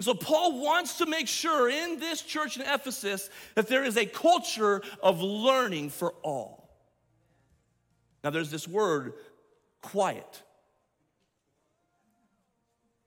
So, 0.00 0.14
Paul 0.14 0.60
wants 0.60 0.98
to 0.98 1.06
make 1.06 1.28
sure 1.28 1.70
in 1.70 2.00
this 2.00 2.22
church 2.22 2.56
in 2.56 2.62
Ephesus 2.62 3.30
that 3.54 3.68
there 3.68 3.84
is 3.84 3.96
a 3.96 4.04
culture 4.04 4.82
of 5.02 5.20
learning 5.22 5.90
for 5.90 6.12
all. 6.22 6.65
Now, 8.26 8.30
there's 8.30 8.50
this 8.50 8.66
word, 8.66 9.12
quiet. 9.82 10.42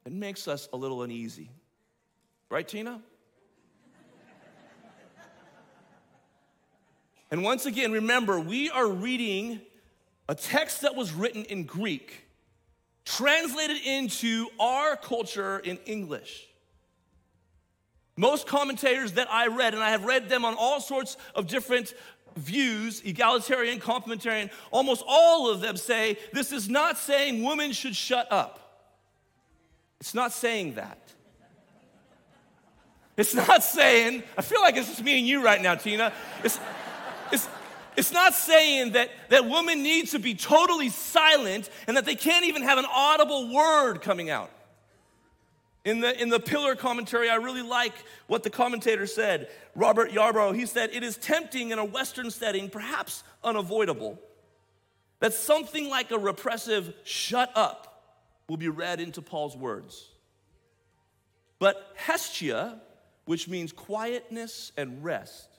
It 0.06 0.14
makes 0.14 0.48
us 0.48 0.70
a 0.72 0.78
little 0.78 1.04
uneasy. 1.04 1.50
Right, 2.50 2.66
Tina? 2.66 3.02
and 7.32 7.44
once 7.44 7.66
again, 7.66 7.92
remember, 7.92 8.40
we 8.40 8.70
are 8.70 8.88
reading 8.88 9.60
a 10.30 10.36
text 10.36 10.84
that 10.84 10.96
was 10.96 11.12
written 11.12 11.44
in 11.44 11.66
Greek, 11.66 12.26
translated 13.04 13.76
into 13.86 14.48
our 14.58 14.96
culture 14.96 15.60
in 15.60 15.80
English. 15.86 16.48
Most 18.16 18.48
commentators 18.48 19.14
that 19.14 19.30
I 19.30 19.48
read, 19.48 19.74
and 19.74 19.84
I 19.84 19.90
have 19.90 20.06
read 20.06 20.30
them 20.30 20.46
on 20.46 20.56
all 20.58 20.80
sorts 20.80 21.18
of 21.36 21.48
different 21.48 21.94
views, 22.36 23.02
egalitarian, 23.02 23.80
complementarian, 23.80 24.50
almost 24.72 25.04
all 25.08 25.50
of 25.50 25.62
them 25.62 25.78
say 25.78 26.18
this 26.34 26.52
is 26.52 26.70
not 26.70 26.98
saying 26.98 27.44
women 27.44 27.72
should 27.72 27.96
shut 27.96 28.32
up. 28.32 28.86
It's 30.00 30.14
not 30.14 30.32
saying 30.32 30.76
that. 30.76 30.98
It's 33.18 33.36
not 33.36 33.64
saying, 33.64 34.24
I 34.38 34.42
feel 34.42 34.62
like 34.62 34.78
it's 34.78 34.88
just 34.88 35.04
me 35.04 35.20
and 35.20 35.28
you 35.28 35.44
right 35.44 35.62
now, 35.62 35.76
Tina. 35.76 36.14
It's, 36.42 36.58
it's, 37.34 37.50
it's 37.98 38.14
not 38.14 38.34
saying 38.34 38.94
that, 38.94 39.10
that 39.28 39.50
women 39.50 39.84
need 39.84 40.08
to 40.10 40.20
be 40.20 40.36
totally 40.36 40.88
silent 40.88 41.70
and 41.86 41.98
that 41.98 42.06
they 42.06 42.16
can't 42.16 42.46
even 42.46 42.62
have 42.62 42.78
an 42.78 42.86
audible 42.90 43.54
word 43.54 44.02
coming 44.02 44.30
out. 44.30 44.50
In 45.90 46.02
the, 46.02 46.22
in 46.22 46.30
the 46.30 46.40
pillar 46.40 46.76
commentary, 46.76 47.32
I 47.32 47.38
really 47.38 47.64
like 47.64 47.96
what 48.28 48.44
the 48.44 48.52
commentator 48.52 49.08
said. 49.08 49.50
Robert 49.74 50.12
Yarbrough, 50.12 50.56
he 50.56 50.68
said, 50.68 50.92
It 50.94 51.02
is 51.02 51.18
tempting 51.18 51.72
in 51.72 51.80
a 51.80 51.84
Western 51.84 52.30
setting, 52.30 52.70
perhaps 52.70 53.24
unavoidable, 53.44 54.20
that 55.20 55.34
something 55.34 55.90
like 55.90 56.12
a 56.12 56.20
repressive 56.20 56.94
shut 57.06 57.52
up 57.56 58.04
will 58.48 58.58
be 58.58 58.70
read 58.70 59.00
into 59.00 59.24
Paul's 59.24 59.58
words. 59.58 60.10
But 61.58 61.98
hesychia, 61.98 62.80
which 63.26 63.48
means 63.48 63.72
quietness 63.72 64.72
and 64.78 65.04
rest, 65.04 65.50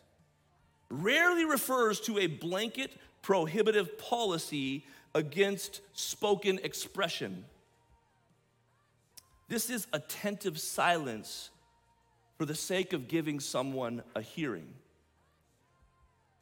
rarely 0.91 1.45
refers 1.45 1.99
to 2.03 2.21
a 2.21 2.29
blanket 2.29 2.93
prohibitive 3.21 3.99
policy 3.99 4.85
against 5.13 5.81
spoken 5.93 6.61
expression 6.63 7.47
this 9.51 9.69
is 9.69 9.89
attentive 9.93 10.61
silence 10.61 11.51
for 12.39 12.47
the 12.47 12.55
sake 12.55 12.93
of 12.93 13.09
giving 13.09 13.41
someone 13.41 14.01
a 14.15 14.23
hearing. 14.23 14.69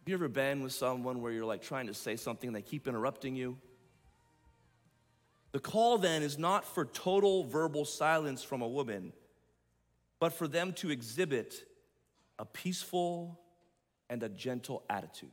Have 0.00 0.08
you 0.08 0.14
ever 0.14 0.28
been 0.28 0.62
with 0.62 0.72
someone 0.72 1.22
where 1.22 1.32
you're 1.32 1.46
like 1.46 1.62
trying 1.62 1.86
to 1.86 1.94
say 1.94 2.16
something 2.16 2.48
and 2.48 2.54
they 2.54 2.62
keep 2.62 2.86
interrupting 2.86 3.34
you? 3.34 3.56
The 5.52 5.58
call 5.58 5.96
then 5.96 6.22
is 6.22 6.38
not 6.38 6.66
for 6.66 6.84
total 6.84 7.44
verbal 7.44 7.86
silence 7.86 8.42
from 8.42 8.60
a 8.60 8.68
woman, 8.68 9.14
but 10.20 10.34
for 10.34 10.46
them 10.46 10.74
to 10.74 10.90
exhibit 10.90 11.64
a 12.38 12.44
peaceful 12.44 13.40
and 14.10 14.22
a 14.22 14.28
gentle 14.28 14.82
attitude. 14.90 15.30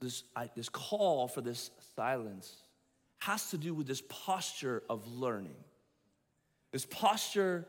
This, 0.00 0.22
I, 0.34 0.48
this 0.56 0.70
call 0.70 1.28
for 1.28 1.42
this 1.42 1.70
silence 1.94 2.62
has 3.18 3.50
to 3.50 3.58
do 3.58 3.74
with 3.74 3.86
this 3.86 4.02
posture 4.08 4.82
of 4.88 5.06
learning. 5.06 5.56
This 6.72 6.86
posture 6.86 7.66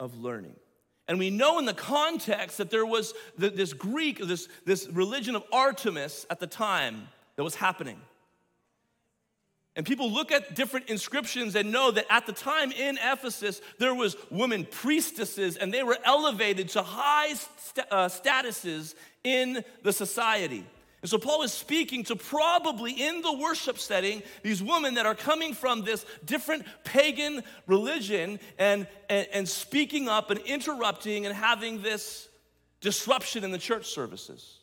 of 0.00 0.18
learning. 0.18 0.56
And 1.06 1.18
we 1.18 1.30
know 1.30 1.58
in 1.58 1.64
the 1.64 1.74
context 1.74 2.58
that 2.58 2.70
there 2.70 2.84
was 2.84 3.14
this 3.36 3.72
Greek, 3.72 4.18
this, 4.18 4.48
this 4.66 4.86
religion 4.88 5.34
of 5.36 5.44
Artemis 5.52 6.26
at 6.28 6.38
the 6.38 6.46
time 6.46 7.08
that 7.36 7.44
was 7.44 7.54
happening. 7.54 7.98
And 9.74 9.86
people 9.86 10.10
look 10.10 10.32
at 10.32 10.56
different 10.56 10.88
inscriptions 10.88 11.54
and 11.54 11.70
know 11.70 11.92
that 11.92 12.04
at 12.10 12.26
the 12.26 12.32
time 12.32 12.72
in 12.72 12.98
Ephesus, 13.00 13.62
there 13.78 13.94
was 13.94 14.16
women 14.28 14.66
priestesses 14.68 15.56
and 15.56 15.72
they 15.72 15.84
were 15.84 15.96
elevated 16.04 16.68
to 16.70 16.82
high 16.82 17.32
st- 17.34 17.86
uh, 17.90 18.08
statuses 18.08 18.94
in 19.22 19.64
the 19.84 19.92
society. 19.92 20.66
And 21.00 21.08
so 21.08 21.16
Paul 21.16 21.42
is 21.42 21.52
speaking 21.52 22.02
to 22.04 22.16
probably 22.16 22.90
in 22.92 23.22
the 23.22 23.32
worship 23.32 23.78
setting 23.78 24.22
these 24.42 24.62
women 24.62 24.94
that 24.94 25.06
are 25.06 25.14
coming 25.14 25.54
from 25.54 25.82
this 25.82 26.04
different 26.24 26.64
pagan 26.82 27.44
religion 27.68 28.40
and, 28.58 28.86
and, 29.08 29.28
and, 29.32 29.48
speaking 29.48 30.08
up 30.08 30.30
and 30.30 30.40
interrupting 30.40 31.24
and 31.24 31.34
having 31.34 31.82
this 31.82 32.28
disruption 32.80 33.44
in 33.44 33.52
the 33.52 33.58
church 33.58 33.86
services. 33.86 34.58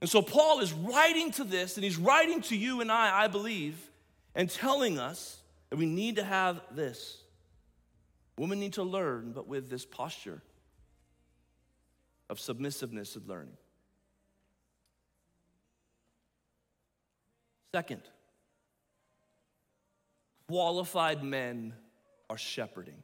And 0.00 0.10
so 0.10 0.22
Paul 0.22 0.60
is 0.60 0.72
writing 0.72 1.30
to 1.32 1.44
this, 1.44 1.76
and 1.76 1.84
he's 1.84 1.96
writing 1.96 2.42
to 2.42 2.56
you 2.56 2.80
and 2.80 2.90
I, 2.90 3.24
I 3.24 3.28
believe, 3.28 3.78
and 4.34 4.50
telling 4.50 4.98
us 4.98 5.40
that 5.70 5.76
we 5.76 5.86
need 5.86 6.16
to 6.16 6.24
have 6.24 6.60
this. 6.72 7.22
Women 8.38 8.58
need 8.58 8.74
to 8.74 8.82
learn, 8.82 9.32
but 9.32 9.46
with 9.46 9.70
this 9.70 9.86
posture 9.86 10.42
of 12.28 12.40
submissiveness 12.40 13.14
and 13.14 13.26
learning. 13.26 13.56
Second, 17.76 18.00
qualified 20.48 21.22
men 21.22 21.74
are 22.30 22.38
shepherding. 22.38 23.02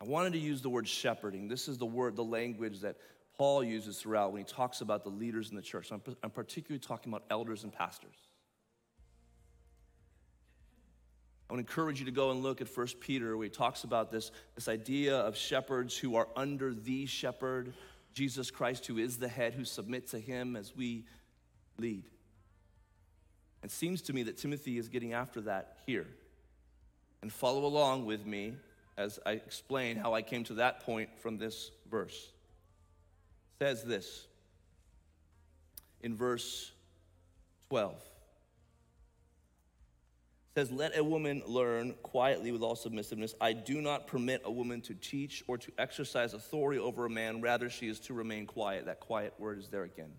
I 0.00 0.04
wanted 0.04 0.34
to 0.34 0.38
use 0.38 0.62
the 0.62 0.68
word 0.68 0.86
shepherding. 0.86 1.48
This 1.48 1.66
is 1.66 1.76
the 1.76 1.86
word, 1.86 2.14
the 2.14 2.22
language 2.22 2.82
that 2.82 2.98
Paul 3.36 3.64
uses 3.64 3.98
throughout 3.98 4.30
when 4.30 4.42
he 4.42 4.44
talks 4.44 4.80
about 4.80 5.02
the 5.02 5.10
leaders 5.10 5.50
in 5.50 5.56
the 5.56 5.62
church. 5.62 5.90
I'm, 5.90 6.00
I'm 6.22 6.30
particularly 6.30 6.78
talking 6.78 7.12
about 7.12 7.24
elders 7.28 7.64
and 7.64 7.72
pastors. 7.72 8.14
I 11.50 11.54
to 11.54 11.58
encourage 11.58 11.98
you 11.98 12.06
to 12.06 12.12
go 12.12 12.30
and 12.30 12.44
look 12.44 12.60
at 12.60 12.68
1 12.68 12.86
Peter 13.00 13.36
where 13.36 13.46
he 13.46 13.50
talks 13.50 13.82
about 13.82 14.12
this, 14.12 14.30
this 14.54 14.68
idea 14.68 15.16
of 15.16 15.36
shepherds 15.36 15.98
who 15.98 16.14
are 16.14 16.28
under 16.36 16.72
the 16.72 17.06
shepherd, 17.06 17.74
Jesus 18.14 18.52
Christ, 18.52 18.86
who 18.86 18.98
is 18.98 19.18
the 19.18 19.26
head, 19.26 19.52
who 19.52 19.64
submit 19.64 20.06
to 20.10 20.20
him 20.20 20.54
as 20.54 20.76
we 20.76 21.06
lead. 21.76 22.04
It 23.66 23.72
seems 23.72 24.00
to 24.02 24.12
me 24.12 24.22
that 24.22 24.36
Timothy 24.36 24.78
is 24.78 24.86
getting 24.86 25.12
after 25.12 25.40
that 25.40 25.78
here. 25.86 26.06
And 27.20 27.32
follow 27.32 27.64
along 27.64 28.06
with 28.06 28.24
me 28.24 28.54
as 28.96 29.18
I 29.26 29.32
explain 29.32 29.96
how 29.96 30.14
I 30.14 30.22
came 30.22 30.44
to 30.44 30.54
that 30.54 30.86
point 30.86 31.10
from 31.18 31.36
this 31.36 31.72
verse. 31.90 32.30
It 33.58 33.64
says 33.64 33.82
this 33.82 34.28
in 36.00 36.14
verse 36.14 36.70
12. 37.70 37.94
It 37.94 38.00
says, 40.54 40.70
Let 40.70 40.96
a 40.96 41.02
woman 41.02 41.42
learn 41.44 41.96
quietly 42.04 42.52
with 42.52 42.62
all 42.62 42.76
submissiveness. 42.76 43.34
I 43.40 43.52
do 43.52 43.80
not 43.80 44.06
permit 44.06 44.42
a 44.44 44.50
woman 44.52 44.80
to 44.82 44.94
teach 44.94 45.42
or 45.48 45.58
to 45.58 45.72
exercise 45.76 46.34
authority 46.34 46.78
over 46.78 47.04
a 47.04 47.10
man. 47.10 47.40
Rather, 47.40 47.68
she 47.68 47.88
is 47.88 47.98
to 47.98 48.14
remain 48.14 48.46
quiet. 48.46 48.86
That 48.86 49.00
quiet 49.00 49.34
word 49.40 49.58
is 49.58 49.70
there 49.70 49.82
again. 49.82 50.12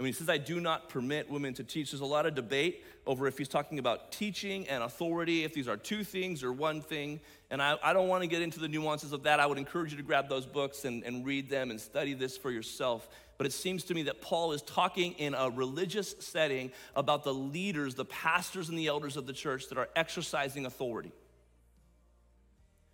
And 0.00 0.04
when 0.04 0.14
he 0.14 0.16
says, 0.16 0.30
I 0.30 0.38
do 0.38 0.62
not 0.62 0.88
permit 0.88 1.28
women 1.28 1.52
to 1.52 1.62
teach, 1.62 1.90
there's 1.90 2.00
a 2.00 2.06
lot 2.06 2.24
of 2.24 2.34
debate 2.34 2.86
over 3.06 3.26
if 3.26 3.36
he's 3.36 3.48
talking 3.48 3.78
about 3.78 4.12
teaching 4.12 4.66
and 4.66 4.82
authority, 4.82 5.44
if 5.44 5.52
these 5.52 5.68
are 5.68 5.76
two 5.76 6.04
things 6.04 6.42
or 6.42 6.54
one 6.54 6.80
thing. 6.80 7.20
And 7.50 7.60
I, 7.60 7.76
I 7.82 7.92
don't 7.92 8.08
want 8.08 8.22
to 8.22 8.26
get 8.26 8.40
into 8.40 8.60
the 8.60 8.68
nuances 8.68 9.12
of 9.12 9.24
that. 9.24 9.40
I 9.40 9.44
would 9.44 9.58
encourage 9.58 9.90
you 9.90 9.98
to 9.98 10.02
grab 10.02 10.26
those 10.26 10.46
books 10.46 10.86
and, 10.86 11.04
and 11.04 11.26
read 11.26 11.50
them 11.50 11.70
and 11.70 11.78
study 11.78 12.14
this 12.14 12.38
for 12.38 12.50
yourself. 12.50 13.10
But 13.36 13.46
it 13.46 13.52
seems 13.52 13.84
to 13.84 13.94
me 13.94 14.04
that 14.04 14.22
Paul 14.22 14.52
is 14.52 14.62
talking 14.62 15.12
in 15.18 15.34
a 15.34 15.50
religious 15.50 16.14
setting 16.20 16.72
about 16.96 17.22
the 17.22 17.34
leaders, 17.34 17.94
the 17.94 18.06
pastors, 18.06 18.70
and 18.70 18.78
the 18.78 18.86
elders 18.86 19.18
of 19.18 19.26
the 19.26 19.34
church 19.34 19.68
that 19.68 19.76
are 19.76 19.90
exercising 19.94 20.64
authority. 20.64 21.12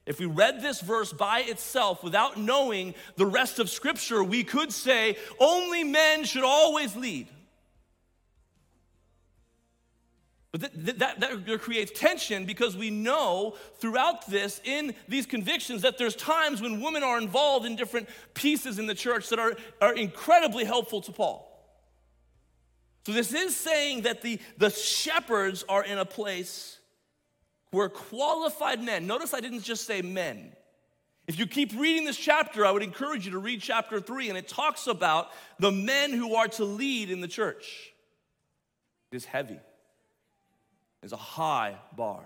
If 0.06 0.20
we 0.20 0.26
read 0.26 0.62
this 0.62 0.80
verse 0.80 1.12
by 1.12 1.40
itself 1.40 2.04
without 2.04 2.38
knowing 2.38 2.94
the 3.16 3.26
rest 3.26 3.58
of 3.58 3.68
Scripture, 3.68 4.22
we 4.22 4.44
could 4.44 4.72
say 4.72 5.16
only 5.40 5.82
men 5.82 6.24
should 6.24 6.44
always 6.44 6.94
lead. 6.94 7.28
But 10.52 10.60
that, 10.86 10.98
that, 11.00 11.46
that, 11.46 11.60
creates 11.60 11.98
tension 11.98 12.46
because 12.46 12.76
we 12.76 12.88
know 12.88 13.56
throughout 13.78 14.26
this, 14.30 14.60
in 14.64 14.94
these 15.08 15.26
convictions, 15.26 15.82
that 15.82 15.98
there's 15.98 16.16
times 16.16 16.62
when 16.62 16.80
women 16.80 17.02
are 17.02 17.18
involved 17.18 17.66
in 17.66 17.76
different 17.76 18.08
pieces 18.32 18.78
in 18.78 18.86
the 18.86 18.94
church 18.94 19.28
that 19.28 19.38
are, 19.38 19.54
are 19.82 19.92
incredibly 19.92 20.64
helpful 20.64 21.00
to 21.02 21.12
Paul. 21.12 21.52
So, 23.04 23.12
this 23.12 23.34
is 23.34 23.54
saying 23.54 24.02
that 24.02 24.22
the, 24.22 24.40
the 24.56 24.70
shepherds 24.70 25.64
are 25.68 25.84
in 25.84 25.98
a 25.98 26.04
place 26.04 26.75
were 27.72 27.88
qualified 27.88 28.82
men. 28.82 29.06
Notice 29.06 29.34
I 29.34 29.40
didn't 29.40 29.62
just 29.62 29.86
say 29.86 30.02
men. 30.02 30.52
If 31.26 31.38
you 31.38 31.46
keep 31.46 31.72
reading 31.76 32.04
this 32.04 32.16
chapter, 32.16 32.64
I 32.64 32.70
would 32.70 32.84
encourage 32.84 33.26
you 33.26 33.32
to 33.32 33.38
read 33.38 33.60
chapter 33.60 34.00
three, 34.00 34.28
and 34.28 34.38
it 34.38 34.46
talks 34.46 34.86
about 34.86 35.28
the 35.58 35.72
men 35.72 36.12
who 36.12 36.36
are 36.36 36.48
to 36.48 36.64
lead 36.64 37.10
in 37.10 37.20
the 37.20 37.28
church. 37.28 37.92
It 39.10 39.16
is 39.16 39.24
heavy, 39.24 39.58
it's 41.02 41.12
a 41.12 41.16
high 41.16 41.76
bar. 41.96 42.24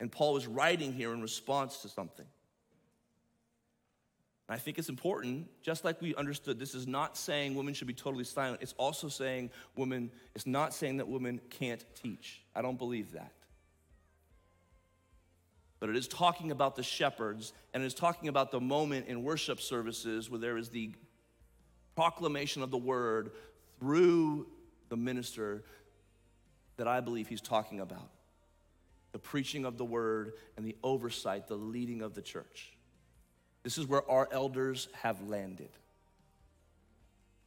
And 0.00 0.10
Paul 0.10 0.36
is 0.36 0.48
writing 0.48 0.92
here 0.92 1.12
in 1.12 1.22
response 1.22 1.82
to 1.82 1.88
something. 1.88 2.26
I 4.48 4.58
think 4.58 4.78
it's 4.78 4.88
important, 4.88 5.46
just 5.62 5.84
like 5.84 6.00
we 6.02 6.14
understood, 6.14 6.58
this 6.58 6.74
is 6.74 6.86
not 6.86 7.16
saying 7.16 7.54
women 7.54 7.74
should 7.74 7.86
be 7.86 7.94
totally 7.94 8.24
silent. 8.24 8.60
It's 8.60 8.74
also 8.76 9.08
saying 9.08 9.50
women, 9.76 10.10
it's 10.34 10.46
not 10.46 10.74
saying 10.74 10.98
that 10.98 11.08
women 11.08 11.40
can't 11.48 11.84
teach. 11.94 12.42
I 12.54 12.60
don't 12.60 12.76
believe 12.76 13.12
that. 13.12 13.32
But 15.80 15.90
it 15.90 15.96
is 15.96 16.06
talking 16.06 16.50
about 16.50 16.76
the 16.76 16.82
shepherds, 16.82 17.52
and 17.72 17.82
it 17.82 17.86
is 17.86 17.94
talking 17.94 18.28
about 18.28 18.50
the 18.50 18.60
moment 18.60 19.06
in 19.06 19.22
worship 19.22 19.60
services 19.60 20.28
where 20.28 20.38
there 20.38 20.56
is 20.56 20.68
the 20.68 20.92
proclamation 21.96 22.62
of 22.62 22.70
the 22.70 22.78
word 22.78 23.32
through 23.78 24.46
the 24.88 24.96
minister 24.96 25.64
that 26.76 26.86
I 26.86 27.00
believe 27.00 27.28
he's 27.28 27.40
talking 27.40 27.80
about 27.80 28.10
the 29.12 29.18
preaching 29.18 29.66
of 29.66 29.76
the 29.76 29.84
word 29.84 30.32
and 30.56 30.66
the 30.66 30.74
oversight, 30.82 31.46
the 31.46 31.54
leading 31.54 32.00
of 32.00 32.14
the 32.14 32.22
church. 32.22 32.76
This 33.62 33.78
is 33.78 33.86
where 33.86 34.08
our 34.10 34.28
elders 34.32 34.88
have 35.02 35.28
landed. 35.28 35.70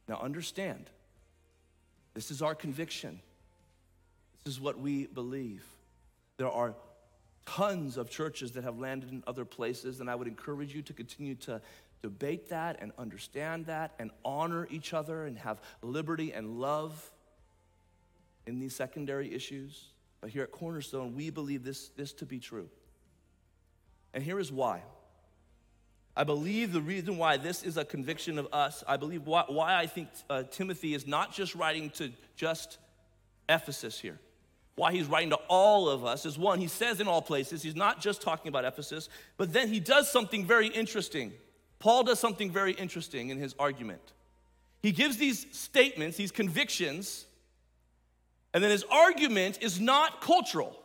Now, 0.08 0.20
understand, 0.22 0.88
this 2.14 2.30
is 2.30 2.40
our 2.40 2.54
conviction. 2.54 3.20
This 4.44 4.54
is 4.54 4.60
what 4.60 4.78
we 4.78 5.06
believe. 5.06 5.64
There 6.38 6.50
are 6.50 6.74
tons 7.44 7.96
of 7.96 8.10
churches 8.10 8.52
that 8.52 8.64
have 8.64 8.78
landed 8.78 9.10
in 9.10 9.22
other 9.26 9.44
places, 9.44 10.00
and 10.00 10.08
I 10.08 10.14
would 10.14 10.28
encourage 10.28 10.74
you 10.74 10.82
to 10.82 10.92
continue 10.92 11.34
to 11.36 11.60
debate 12.02 12.50
that 12.50 12.76
and 12.80 12.92
understand 12.98 13.66
that 13.66 13.92
and 13.98 14.10
honor 14.24 14.68
each 14.70 14.94
other 14.94 15.26
and 15.26 15.36
have 15.38 15.60
liberty 15.82 16.32
and 16.32 16.60
love 16.60 17.10
in 18.46 18.58
these 18.58 18.74
secondary 18.74 19.34
issues. 19.34 19.86
But 20.20 20.30
here 20.30 20.42
at 20.42 20.52
Cornerstone, 20.52 21.14
we 21.14 21.30
believe 21.30 21.64
this, 21.64 21.88
this 21.90 22.12
to 22.14 22.26
be 22.26 22.38
true. 22.38 22.68
And 24.14 24.22
here 24.22 24.38
is 24.38 24.52
why. 24.52 24.82
I 26.16 26.24
believe 26.24 26.72
the 26.72 26.80
reason 26.80 27.18
why 27.18 27.36
this 27.36 27.62
is 27.62 27.76
a 27.76 27.84
conviction 27.84 28.38
of 28.38 28.48
us, 28.52 28.82
I 28.88 28.96
believe 28.96 29.26
why, 29.26 29.44
why 29.48 29.76
I 29.76 29.86
think 29.86 30.08
uh, 30.30 30.44
Timothy 30.44 30.94
is 30.94 31.06
not 31.06 31.32
just 31.32 31.54
writing 31.54 31.90
to 31.90 32.10
just 32.36 32.78
Ephesus 33.48 34.00
here. 34.00 34.18
Why 34.76 34.92
he's 34.92 35.06
writing 35.06 35.30
to 35.30 35.38
all 35.48 35.88
of 35.88 36.04
us 36.04 36.24
is 36.24 36.38
one, 36.38 36.58
he 36.58 36.68
says 36.68 37.00
in 37.00 37.08
all 37.08 37.20
places, 37.20 37.62
he's 37.62 37.76
not 37.76 38.00
just 38.00 38.22
talking 38.22 38.48
about 38.48 38.64
Ephesus, 38.64 39.08
but 39.36 39.52
then 39.52 39.68
he 39.68 39.78
does 39.78 40.10
something 40.10 40.46
very 40.46 40.68
interesting. 40.68 41.32
Paul 41.78 42.04
does 42.04 42.18
something 42.18 42.50
very 42.50 42.72
interesting 42.72 43.28
in 43.28 43.38
his 43.38 43.54
argument. 43.58 44.00
He 44.82 44.92
gives 44.92 45.18
these 45.18 45.46
statements, 45.52 46.16
these 46.16 46.30
convictions, 46.30 47.26
and 48.54 48.64
then 48.64 48.70
his 48.70 48.84
argument 48.90 49.58
is 49.60 49.80
not 49.80 50.22
cultural. 50.22 50.78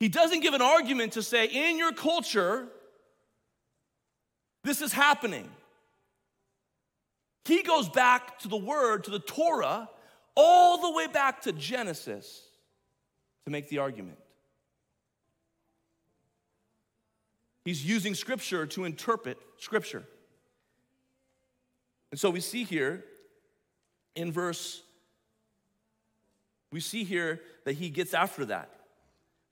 He 0.00 0.08
doesn't 0.08 0.40
give 0.40 0.54
an 0.54 0.62
argument 0.62 1.12
to 1.14 1.22
say, 1.22 1.46
in 1.46 1.76
your 1.76 1.92
culture, 1.92 2.68
this 4.64 4.82
is 4.82 4.92
happening. 4.92 5.48
He 7.44 7.62
goes 7.62 7.88
back 7.88 8.38
to 8.40 8.48
the 8.48 8.56
word, 8.56 9.04
to 9.04 9.10
the 9.10 9.18
Torah, 9.18 9.88
all 10.34 10.82
the 10.82 10.96
way 10.96 11.06
back 11.06 11.42
to 11.42 11.52
Genesis 11.52 12.42
to 13.44 13.50
make 13.50 13.68
the 13.68 13.78
argument. 13.78 14.18
He's 17.64 17.84
using 17.84 18.14
scripture 18.14 18.66
to 18.66 18.84
interpret 18.84 19.38
scripture. 19.58 20.04
And 22.10 22.20
so 22.20 22.30
we 22.30 22.40
see 22.40 22.64
here 22.64 23.04
in 24.14 24.32
verse, 24.32 24.82
we 26.70 26.80
see 26.80 27.04
here 27.04 27.40
that 27.64 27.74
he 27.74 27.90
gets 27.90 28.14
after 28.14 28.44
that. 28.46 28.70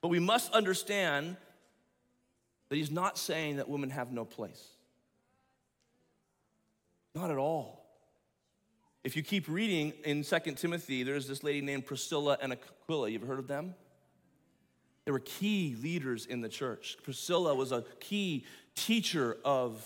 But 0.01 0.09
we 0.09 0.19
must 0.19 0.53
understand 0.53 1.37
that 2.69 2.77
he's 2.77 2.91
not 2.91 3.19
saying 3.19 3.57
that 3.57 3.69
women 3.69 3.91
have 3.91 4.13
no 4.13 4.25
place. 4.25 4.76
Not 7.17 7.31
at 7.31 7.39
all. 7.39 7.83
If 9.03 9.17
you 9.17 9.23
keep 9.23 9.49
reading 9.49 9.95
in 10.05 10.23
Second 10.23 10.57
Timothy, 10.57 11.03
there's 11.03 11.27
this 11.27 11.43
lady 11.43 11.63
named 11.63 11.87
Priscilla 11.87 12.37
and 12.43 12.53
Aquila. 12.53 13.09
You've 13.09 13.23
heard 13.23 13.39
of 13.39 13.49
them? 13.49 13.75
They 15.07 15.13
were 15.13 15.21
key 15.21 15.77
leaders 15.83 16.27
in 16.27 16.43
the 16.43 16.51
church. 16.51 16.99
Priscilla 17.03 17.55
was 17.55 17.73
a 17.73 17.85
key 18.01 18.45
teacher 18.75 19.39
of 19.47 19.83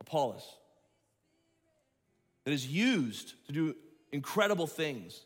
Apollos 0.00 0.44
that 2.44 2.52
is 2.52 2.68
used 2.68 3.34
to 3.46 3.52
do 3.52 3.74
incredible 4.12 4.68
things. 4.68 5.24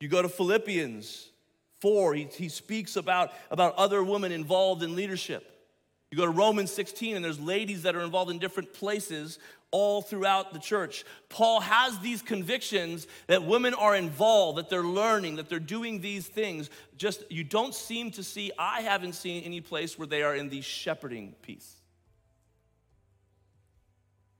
You 0.00 0.08
go 0.08 0.22
to 0.22 0.28
Philippians 0.28 1.28
4, 1.80 2.14
he, 2.14 2.24
he 2.24 2.48
speaks 2.48 2.96
about, 2.96 3.30
about 3.52 3.76
other 3.76 4.02
women 4.02 4.32
involved 4.32 4.82
in 4.82 4.96
leadership. 4.96 5.49
You 6.10 6.16
go 6.16 6.26
to 6.26 6.32
Romans 6.32 6.72
16, 6.72 7.14
and 7.14 7.24
there's 7.24 7.38
ladies 7.38 7.82
that 7.82 7.94
are 7.94 8.00
involved 8.00 8.30
in 8.30 8.38
different 8.38 8.72
places 8.72 9.38
all 9.70 10.02
throughout 10.02 10.52
the 10.52 10.58
church. 10.58 11.04
Paul 11.28 11.60
has 11.60 11.98
these 12.00 12.20
convictions 12.20 13.06
that 13.28 13.44
women 13.44 13.74
are 13.74 13.94
involved, 13.94 14.58
that 14.58 14.68
they're 14.68 14.82
learning, 14.82 15.36
that 15.36 15.48
they're 15.48 15.60
doing 15.60 16.00
these 16.00 16.26
things. 16.26 16.68
Just 16.96 17.22
you 17.30 17.44
don't 17.44 17.74
seem 17.74 18.10
to 18.12 18.24
see, 18.24 18.50
I 18.58 18.80
haven't 18.80 19.12
seen 19.12 19.44
any 19.44 19.60
place 19.60 19.96
where 19.96 20.08
they 20.08 20.24
are 20.24 20.34
in 20.34 20.48
the 20.48 20.62
shepherding 20.62 21.34
piece. 21.42 21.76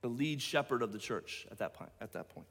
The 0.00 0.08
lead 0.08 0.42
shepherd 0.42 0.82
of 0.82 0.92
the 0.92 0.98
church 0.98 1.46
at 1.52 1.58
that 1.58 1.74
point. 1.74 1.92
At 2.00 2.12
that 2.14 2.30
point. 2.30 2.48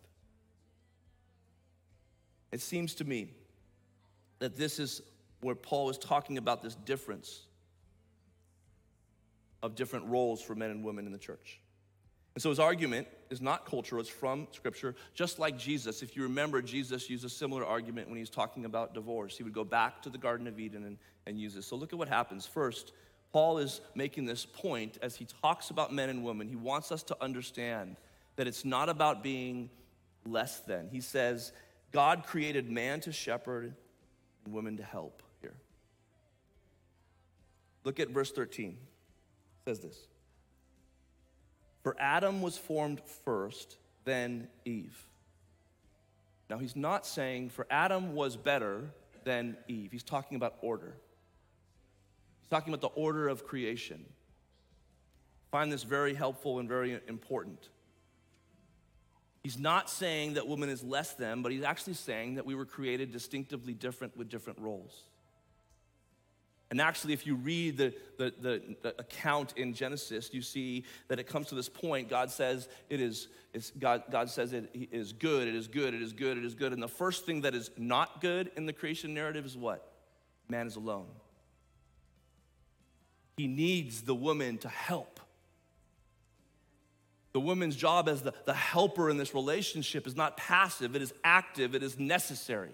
It 2.54 2.62
seems 2.62 2.96
to 2.96 3.04
me 3.04 3.32
that 4.40 4.56
this 4.56 4.80
is 4.80 5.02
where 5.42 5.56
Paul 5.56 5.90
is 5.90 5.98
talking 5.98 6.38
about 6.38 6.64
this 6.64 6.76
difference 6.76 7.42
of 9.62 9.76
different 9.76 10.06
roles 10.06 10.42
for 10.42 10.56
men 10.56 10.72
and 10.72 10.84
women 10.84 11.06
in 11.06 11.12
the 11.12 11.18
church. 11.18 11.60
And 12.36 12.42
so 12.42 12.50
his 12.50 12.60
argument 12.60 13.08
is 13.30 13.42
not 13.42 13.66
cultural, 13.66 14.00
it's 14.00 14.10
from 14.10 14.48
scripture, 14.52 14.96
just 15.14 15.40
like 15.40 15.58
Jesus. 15.58 16.02
If 16.02 16.16
you 16.16 16.24
remember, 16.24 16.62
Jesus 16.62 17.10
used 17.10 17.26
a 17.26 17.30
similar 17.30 17.66
argument 17.66 18.08
when 18.08 18.16
he 18.16 18.22
was 18.22 18.30
talking 18.30 18.66
about 18.66 18.94
divorce. 18.94 19.36
He 19.36 19.44
would 19.44 19.54
go 19.54 19.64
back 19.64 20.02
to 20.04 20.10
the 20.10 20.18
Garden 20.18 20.48
of 20.48 20.60
Eden 20.60 20.86
and, 20.86 20.98
and 21.26 21.40
use 21.40 21.56
this. 21.56 21.66
So 21.66 21.76
look 21.76 21.92
at 21.92 22.00
what 22.00 22.08
happens. 22.08 22.46
First, 22.46 22.94
Paul 23.32 23.58
is 23.58 23.82
making 23.94 24.26
this 24.26 24.46
point 24.46 24.98
as 25.02 25.16
he 25.16 25.26
talks 25.42 25.70
about 25.70 25.94
men 25.94 26.10
and 26.10 26.24
women. 26.24 26.48
He 26.48 26.56
wants 26.56 26.92
us 26.92 27.04
to 27.04 27.18
understand 27.22 27.98
that 28.36 28.48
it's 28.48 28.64
not 28.64 28.90
about 28.90 29.22
being 29.22 29.70
less 30.26 30.62
than. 30.62 30.88
He 30.90 31.02
says, 31.02 31.52
God 31.92 32.24
created 32.26 32.70
man 32.70 33.02
to 33.02 33.12
shepherd 33.12 33.74
and 34.46 34.54
women 34.54 34.78
to 34.78 34.84
help 34.84 35.24
here. 35.42 35.56
Look 37.84 38.00
at 38.00 38.10
verse 38.10 38.32
13 38.32 38.78
says 39.70 39.80
this 39.80 40.08
For 41.84 41.96
Adam 42.00 42.42
was 42.42 42.58
formed 42.58 43.02
first, 43.24 43.78
then 44.04 44.48
Eve. 44.66 44.98
Now, 46.50 46.58
he's 46.58 46.76
not 46.76 47.06
saying 47.06 47.50
for 47.50 47.68
Adam 47.70 48.16
was 48.16 48.36
better 48.36 48.90
than 49.24 49.56
Eve. 49.68 49.92
He's 49.92 50.04
talking 50.04 50.36
about 50.36 50.56
order. 50.62 50.96
He's 52.42 52.50
talking 52.50 52.74
about 52.74 52.82
the 52.82 53.00
order 53.00 53.28
of 53.28 53.46
creation. 53.46 54.04
I 54.08 55.48
find 55.52 55.72
this 55.72 55.84
very 55.84 56.16
helpful 56.16 56.58
and 56.58 56.68
very 56.68 57.00
important. 57.08 57.70
He's 59.44 59.60
not 59.60 59.90
saying 59.90 60.34
that 60.34 60.48
woman 60.48 60.70
is 60.70 60.84
less 60.84 61.14
than, 61.14 61.44
but 61.44 61.52
he's 61.52 61.64
actually 61.64 61.94
saying 61.94 62.36
that 62.36 62.46
we 62.46 62.56
were 62.56 62.66
created 62.66 63.12
distinctively 63.12 63.74
different 63.76 64.18
with 64.18 64.30
different 64.30 64.60
roles. 64.60 65.04
And 66.72 66.80
actually, 66.80 67.14
if 67.14 67.26
you 67.26 67.36
read 67.36 67.78
the, 67.78 67.94
the, 68.18 68.34
the, 68.40 68.62
the, 68.84 68.90
account 69.00 69.54
in 69.58 69.74
Genesis, 69.74 70.30
you 70.34 70.44
see 70.44 70.86
that 71.08 71.20
it 71.20 71.26
comes 71.26 71.48
to 71.48 71.56
this 71.56 71.68
point. 71.68 72.10
God 72.10 72.30
says 72.30 72.68
it 72.92 73.02
is, 73.02 73.28
God, 73.80 74.04
God 74.12 74.30
says 74.30 74.54
it 74.54 74.70
is 74.74 75.12
good, 75.12 75.48
it 75.48 75.56
is 75.56 75.68
good, 75.68 75.96
it 75.96 76.02
is 76.02 76.14
good, 76.14 76.38
it 76.38 76.46
is 76.46 76.54
good. 76.54 76.72
And 76.72 76.82
the 76.82 76.88
first 76.88 77.26
thing 77.26 77.42
that 77.42 77.56
is 77.56 77.72
not 77.76 78.22
good 78.22 78.52
in 78.56 78.68
the 78.68 78.74
creation 78.74 79.16
narrative 79.16 79.46
is 79.46 79.58
what? 79.58 79.92
Man 80.48 80.68
is 80.68 80.76
alone. 80.76 81.08
He 83.38 83.48
needs 83.48 84.04
the 84.04 84.16
woman 84.16 84.60
to 84.60 84.70
help. 84.70 85.20
The 87.32 87.40
woman's 87.40 87.76
job 87.76 88.10
as 88.10 88.22
the, 88.22 88.34
the 88.46 88.54
helper 88.54 89.10
in 89.10 89.18
this 89.18 89.34
relationship 89.34 90.06
is 90.06 90.16
not 90.16 90.38
passive, 90.38 90.96
it 90.96 91.02
is 91.02 91.14
active, 91.24 91.74
it 91.74 91.82
is 91.82 91.98
necessary. 91.98 92.74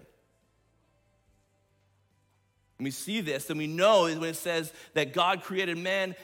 And 2.78 2.84
we 2.84 2.90
see 2.90 3.20
this 3.20 3.48
and 3.48 3.58
we 3.58 3.66
know 3.66 4.02
when 4.02 4.22
it 4.24 4.36
says 4.36 4.72
that 4.94 5.14
God 5.14 5.42
created 5.42 5.78
man, 5.78 6.14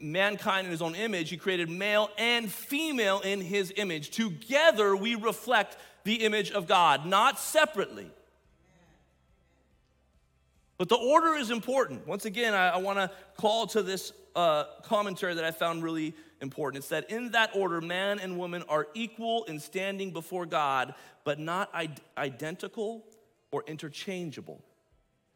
mankind 0.00 0.66
in 0.66 0.70
his 0.70 0.80
own 0.80 0.94
image, 0.94 1.28
he 1.28 1.36
created 1.36 1.68
male 1.68 2.10
and 2.16 2.50
female 2.50 3.20
in 3.20 3.40
his 3.40 3.72
image. 3.76 4.10
Together 4.10 4.96
we 4.96 5.14
reflect 5.14 5.76
the 6.04 6.24
image 6.24 6.50
of 6.52 6.66
God, 6.66 7.04
not 7.04 7.38
separately. 7.38 8.10
But 10.78 10.88
the 10.88 10.96
order 10.96 11.34
is 11.34 11.50
important. 11.50 12.06
Once 12.06 12.24
again, 12.24 12.54
I, 12.54 12.70
I 12.70 12.76
want 12.78 12.98
to 12.98 13.10
call 13.36 13.66
to 13.68 13.82
this 13.82 14.14
uh, 14.34 14.64
commentary 14.82 15.34
that 15.34 15.44
I 15.44 15.50
found 15.50 15.82
really 15.82 16.14
important. 16.40 16.82
It's 16.82 16.88
that 16.88 17.10
In 17.10 17.32
that 17.32 17.50
order, 17.54 17.82
man 17.82 18.18
and 18.18 18.38
woman 18.38 18.64
are 18.66 18.88
equal 18.94 19.44
in 19.44 19.60
standing 19.60 20.12
before 20.12 20.46
God, 20.46 20.94
but 21.24 21.38
not 21.38 21.70
identical 22.16 23.04
or 23.52 23.62
interchangeable 23.66 24.64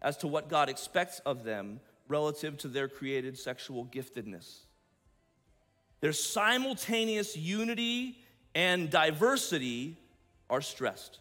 as 0.05 0.19
to 0.19 0.29
what 0.29 0.49
God 0.49 0.69
expects 0.69 1.19
of 1.21 1.43
them 1.43 1.81
relative 2.07 2.59
to 2.59 2.69
their 2.69 2.89
created 2.89 3.39
sexual 3.39 3.87
giftedness. 3.87 4.59
Their 6.01 6.13
simultaneous 6.13 7.37
unity 7.37 8.19
and 8.55 8.91
diversity 8.91 9.97
are 10.51 10.61
stressed. 10.61 11.21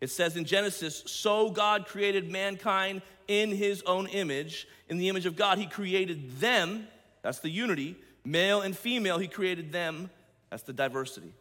It 0.00 0.10
says 0.10 0.36
in 0.36 0.44
Genesis, 0.44 1.04
so 1.06 1.50
God 1.50 1.86
created 1.86 2.30
mankind 2.30 3.02
in 3.28 3.50
his 3.50 3.82
own 3.82 4.08
image. 4.08 4.66
In 4.88 4.98
the 4.98 5.08
image 5.08 5.26
of 5.26 5.36
God, 5.36 5.58
he 5.58 5.66
created 5.66 6.40
them, 6.40 6.88
that's 7.22 7.38
the 7.38 7.50
unity. 7.50 7.96
Male 8.24 8.62
and 8.62 8.76
female, 8.76 9.18
he 9.18 9.28
created 9.28 9.70
them, 9.70 10.10
that's 10.50 10.64
the 10.64 10.72
diversity. 10.72 11.32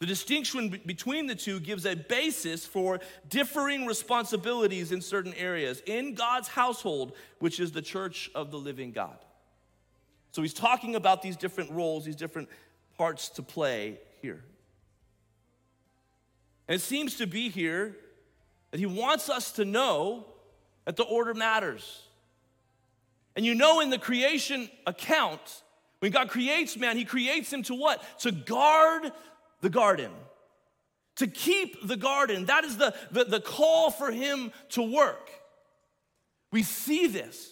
The 0.00 0.06
distinction 0.06 0.80
between 0.84 1.26
the 1.26 1.34
two 1.34 1.60
gives 1.60 1.86
a 1.86 1.94
basis 1.94 2.66
for 2.66 3.00
differing 3.28 3.86
responsibilities 3.86 4.92
in 4.92 5.00
certain 5.00 5.34
areas 5.34 5.82
in 5.86 6.14
God's 6.14 6.48
household, 6.48 7.12
which 7.38 7.60
is 7.60 7.72
the 7.72 7.82
church 7.82 8.30
of 8.34 8.50
the 8.50 8.58
living 8.58 8.90
God. 8.90 9.16
So 10.32 10.42
he's 10.42 10.54
talking 10.54 10.96
about 10.96 11.22
these 11.22 11.36
different 11.36 11.70
roles, 11.70 12.04
these 12.04 12.16
different 12.16 12.48
parts 12.98 13.28
to 13.30 13.42
play 13.42 13.98
here. 14.20 14.42
And 16.66 16.74
it 16.74 16.80
seems 16.80 17.16
to 17.18 17.26
be 17.26 17.48
here 17.48 17.96
that 18.72 18.80
he 18.80 18.86
wants 18.86 19.30
us 19.30 19.52
to 19.52 19.64
know 19.64 20.26
that 20.86 20.96
the 20.96 21.04
order 21.04 21.34
matters. 21.34 22.02
And 23.36 23.46
you 23.46 23.54
know, 23.54 23.80
in 23.80 23.90
the 23.90 23.98
creation 23.98 24.68
account, 24.86 25.62
when 26.00 26.10
God 26.10 26.28
creates 26.28 26.76
man, 26.76 26.96
he 26.96 27.04
creates 27.04 27.52
him 27.52 27.62
to 27.64 27.74
what? 27.74 28.02
To 28.20 28.32
guard 28.32 29.12
the 29.64 29.70
garden, 29.70 30.10
to 31.16 31.26
keep 31.26 31.88
the 31.88 31.96
garden. 31.96 32.44
That 32.44 32.64
is 32.64 32.76
the, 32.76 32.94
the, 33.10 33.24
the 33.24 33.40
call 33.40 33.90
for 33.90 34.12
him 34.12 34.52
to 34.70 34.82
work. 34.82 35.30
We 36.52 36.62
see 36.62 37.06
this. 37.06 37.50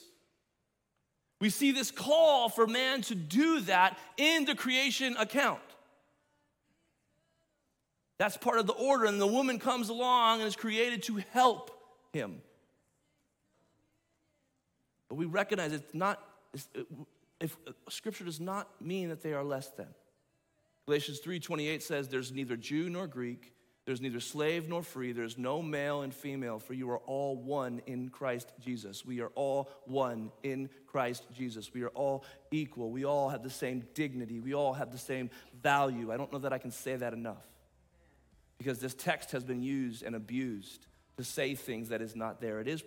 We 1.40 1.48
see 1.48 1.72
this 1.72 1.90
call 1.90 2.50
for 2.50 2.66
man 2.66 3.00
to 3.02 3.14
do 3.14 3.60
that 3.60 3.98
in 4.18 4.44
the 4.44 4.54
creation 4.54 5.16
account. 5.16 5.62
That's 8.18 8.36
part 8.36 8.58
of 8.58 8.66
the 8.66 8.74
order, 8.74 9.06
and 9.06 9.18
the 9.18 9.26
woman 9.26 9.58
comes 9.58 9.88
along 9.88 10.40
and 10.40 10.46
is 10.46 10.54
created 10.54 11.02
to 11.04 11.22
help 11.30 11.70
him. 12.12 12.42
But 15.08 15.14
we 15.14 15.24
recognize 15.24 15.72
it's 15.72 15.94
not, 15.94 16.22
if 17.40 17.56
uh, 17.66 17.72
scripture 17.88 18.24
does 18.24 18.38
not 18.38 18.68
mean 18.82 19.08
that 19.08 19.22
they 19.22 19.32
are 19.32 19.42
less 19.42 19.68
than. 19.68 19.88
Galatians 20.86 21.20
3:28 21.20 21.82
says 21.82 22.08
there's 22.08 22.32
neither 22.32 22.56
Jew 22.56 22.90
nor 22.90 23.06
Greek, 23.06 23.52
there's 23.84 24.00
neither 24.00 24.20
slave 24.20 24.68
nor 24.68 24.82
free, 24.82 25.12
there's 25.12 25.38
no 25.38 25.62
male 25.62 26.02
and 26.02 26.14
female, 26.14 26.58
for 26.58 26.74
you 26.74 26.90
are 26.90 26.98
all 26.98 27.36
one 27.36 27.80
in 27.86 28.08
Christ 28.08 28.52
Jesus. 28.60 29.04
We 29.04 29.20
are 29.20 29.30
all 29.34 29.70
one 29.86 30.30
in 30.42 30.70
Christ 30.86 31.26
Jesus. 31.32 31.72
We 31.72 31.82
are 31.82 31.88
all 31.90 32.24
equal. 32.50 32.90
We 32.90 33.04
all 33.04 33.28
have 33.28 33.42
the 33.42 33.50
same 33.50 33.84
dignity. 33.94 34.40
We 34.40 34.54
all 34.54 34.72
have 34.72 34.92
the 34.92 34.98
same 34.98 35.30
value. 35.62 36.12
I 36.12 36.16
don't 36.16 36.32
know 36.32 36.38
that 36.40 36.52
I 36.52 36.58
can 36.58 36.70
say 36.70 36.96
that 36.96 37.12
enough. 37.12 37.46
Because 38.58 38.78
this 38.78 38.94
text 38.94 39.32
has 39.32 39.42
been 39.42 39.62
used 39.62 40.02
and 40.02 40.14
abused 40.14 40.86
to 41.16 41.24
say 41.24 41.54
things 41.54 41.88
that 41.88 42.00
is 42.00 42.14
not 42.14 42.40
there. 42.40 42.60
It 42.60 42.68
is 42.68 42.82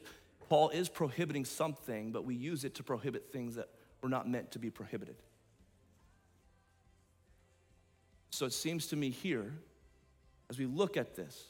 Paul 0.48 0.70
is 0.70 0.90
prohibiting 0.90 1.46
something, 1.46 2.12
but 2.12 2.24
we 2.24 2.36
use 2.36 2.66
it 2.66 2.76
to 2.76 2.84
prohibit 2.84 3.32
things 3.32 3.56
that 3.56 3.70
were 4.02 4.10
not 4.10 4.30
meant 4.30 4.52
to 4.52 4.60
be 4.60 4.70
prohibited. 4.70 5.16
So 8.36 8.46
it 8.46 8.52
seems 8.52 8.88
to 8.88 8.98
me 8.98 9.12
here, 9.12 9.54
as 10.50 10.60
we 10.60 10.66
look 10.66 10.98
at 10.98 11.16
this, 11.16 11.42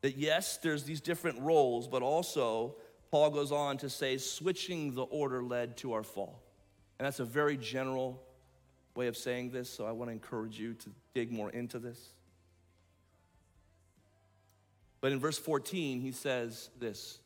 that 0.00 0.16
yes, 0.16 0.56
there's 0.56 0.84
these 0.84 1.02
different 1.02 1.40
roles, 1.40 1.88
but 1.88 2.00
also 2.00 2.76
Paul 3.10 3.28
goes 3.28 3.52
on 3.52 3.76
to 3.78 3.90
say 3.90 4.16
switching 4.16 4.94
the 4.94 5.02
order 5.02 5.42
led 5.42 5.76
to 5.78 5.92
our 5.92 6.02
fall. 6.02 6.42
And 6.98 7.04
that's 7.04 7.20
a 7.20 7.24
very 7.26 7.58
general 7.58 8.22
way 8.94 9.08
of 9.08 9.16
saying 9.16 9.50
this, 9.50 9.68
so 9.68 9.84
I 9.84 9.92
want 9.92 10.08
to 10.08 10.12
encourage 10.12 10.58
you 10.58 10.72
to 10.72 10.90
dig 11.12 11.30
more 11.30 11.50
into 11.50 11.78
this. 11.78 12.00
But 15.02 15.12
in 15.12 15.20
verse 15.20 15.36
14, 15.36 16.00
he 16.00 16.12
says 16.12 16.70
this 16.78 17.18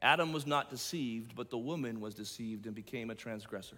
Adam 0.00 0.32
was 0.32 0.46
not 0.46 0.70
deceived, 0.70 1.36
but 1.36 1.50
the 1.50 1.58
woman 1.58 2.00
was 2.00 2.14
deceived 2.14 2.64
and 2.64 2.74
became 2.74 3.10
a 3.10 3.14
transgressor. 3.14 3.76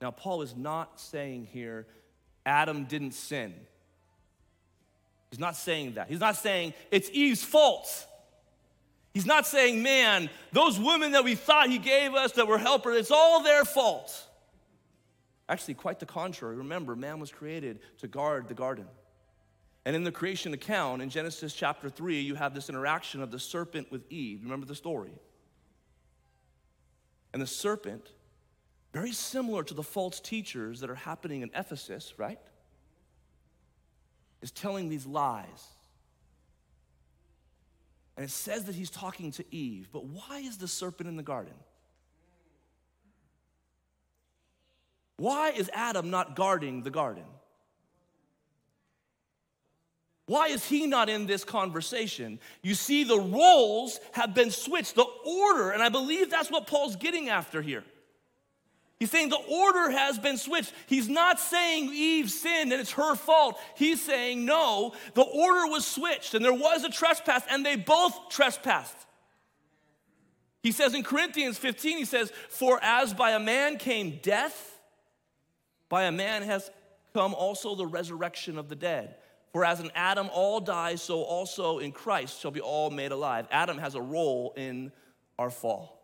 Now, 0.00 0.10
Paul 0.10 0.42
is 0.42 0.54
not 0.56 1.00
saying 1.00 1.48
here 1.52 1.86
Adam 2.44 2.84
didn't 2.84 3.12
sin. 3.12 3.54
He's 5.30 5.40
not 5.40 5.56
saying 5.56 5.94
that. 5.94 6.08
He's 6.08 6.20
not 6.20 6.36
saying 6.36 6.74
it's 6.90 7.10
Eve's 7.12 7.42
fault. 7.42 8.06
He's 9.12 9.26
not 9.26 9.46
saying, 9.46 9.82
man, 9.82 10.28
those 10.52 10.78
women 10.78 11.12
that 11.12 11.24
we 11.24 11.36
thought 11.36 11.68
he 11.68 11.78
gave 11.78 12.14
us 12.14 12.32
that 12.32 12.48
were 12.48 12.58
helpers, 12.58 12.96
it's 12.96 13.10
all 13.12 13.42
their 13.42 13.64
fault. 13.64 14.28
Actually, 15.48 15.74
quite 15.74 16.00
the 16.00 16.06
contrary. 16.06 16.56
Remember, 16.56 16.96
man 16.96 17.20
was 17.20 17.30
created 17.30 17.78
to 17.98 18.08
guard 18.08 18.48
the 18.48 18.54
garden. 18.54 18.86
And 19.84 19.94
in 19.94 20.02
the 20.02 20.12
creation 20.12 20.54
account, 20.54 21.02
in 21.02 21.10
Genesis 21.10 21.52
chapter 21.52 21.90
3, 21.90 22.20
you 22.20 22.34
have 22.34 22.54
this 22.54 22.68
interaction 22.68 23.22
of 23.22 23.30
the 23.30 23.38
serpent 23.38 23.92
with 23.92 24.10
Eve. 24.10 24.40
Remember 24.42 24.66
the 24.66 24.74
story? 24.74 25.12
And 27.32 27.42
the 27.42 27.46
serpent 27.46 28.08
very 28.94 29.12
similar 29.12 29.64
to 29.64 29.74
the 29.74 29.82
false 29.82 30.20
teachers 30.20 30.78
that 30.80 30.88
are 30.88 30.94
happening 30.94 31.42
in 31.42 31.50
Ephesus, 31.52 32.14
right? 32.16 32.38
Is 34.40 34.52
telling 34.52 34.88
these 34.88 35.04
lies. 35.04 35.66
And 38.16 38.24
it 38.24 38.30
says 38.30 38.66
that 38.66 38.76
he's 38.76 38.90
talking 38.90 39.32
to 39.32 39.44
Eve, 39.52 39.88
but 39.92 40.04
why 40.04 40.38
is 40.38 40.58
the 40.58 40.68
serpent 40.68 41.08
in 41.08 41.16
the 41.16 41.24
garden? 41.24 41.54
Why 45.16 45.50
is 45.50 45.68
Adam 45.74 46.10
not 46.10 46.36
guarding 46.36 46.82
the 46.82 46.90
garden? 46.90 47.24
Why 50.26 50.48
is 50.48 50.64
he 50.64 50.86
not 50.86 51.08
in 51.08 51.26
this 51.26 51.42
conversation? 51.42 52.38
You 52.62 52.76
see, 52.76 53.02
the 53.02 53.18
roles 53.18 53.98
have 54.12 54.34
been 54.34 54.52
switched, 54.52 54.94
the 54.94 55.02
order, 55.26 55.70
and 55.70 55.82
I 55.82 55.88
believe 55.88 56.30
that's 56.30 56.50
what 56.50 56.68
Paul's 56.68 56.94
getting 56.94 57.28
after 57.28 57.60
here. 57.60 57.82
He's 59.04 59.10
saying 59.10 59.28
the 59.28 59.36
order 59.36 59.90
has 59.90 60.18
been 60.18 60.38
switched. 60.38 60.72
He's 60.86 61.10
not 61.10 61.38
saying 61.38 61.90
Eve 61.92 62.30
sinned 62.30 62.72
and 62.72 62.80
it's 62.80 62.92
her 62.92 63.14
fault. 63.14 63.60
He's 63.76 64.00
saying, 64.00 64.46
no, 64.46 64.94
the 65.12 65.20
order 65.20 65.70
was 65.70 65.86
switched 65.86 66.32
and 66.32 66.42
there 66.42 66.54
was 66.54 66.84
a 66.84 66.88
trespass 66.88 67.42
and 67.50 67.66
they 67.66 67.76
both 67.76 68.30
trespassed. 68.30 68.96
He 70.62 70.72
says 70.72 70.94
in 70.94 71.02
Corinthians 71.02 71.58
15, 71.58 71.98
he 71.98 72.06
says, 72.06 72.32
For 72.48 72.78
as 72.82 73.12
by 73.12 73.32
a 73.32 73.38
man 73.38 73.76
came 73.76 74.20
death, 74.22 74.80
by 75.90 76.04
a 76.04 76.12
man 76.12 76.40
has 76.40 76.70
come 77.12 77.34
also 77.34 77.74
the 77.74 77.84
resurrection 77.84 78.56
of 78.56 78.70
the 78.70 78.74
dead. 78.74 79.16
For 79.52 79.66
as 79.66 79.80
in 79.80 79.90
Adam 79.94 80.30
all 80.32 80.60
die, 80.60 80.94
so 80.94 81.20
also 81.20 81.78
in 81.78 81.92
Christ 81.92 82.40
shall 82.40 82.52
be 82.52 82.62
all 82.62 82.88
made 82.88 83.12
alive. 83.12 83.48
Adam 83.50 83.76
has 83.76 83.96
a 83.96 84.00
role 84.00 84.54
in 84.56 84.92
our 85.38 85.50
fall. 85.50 86.03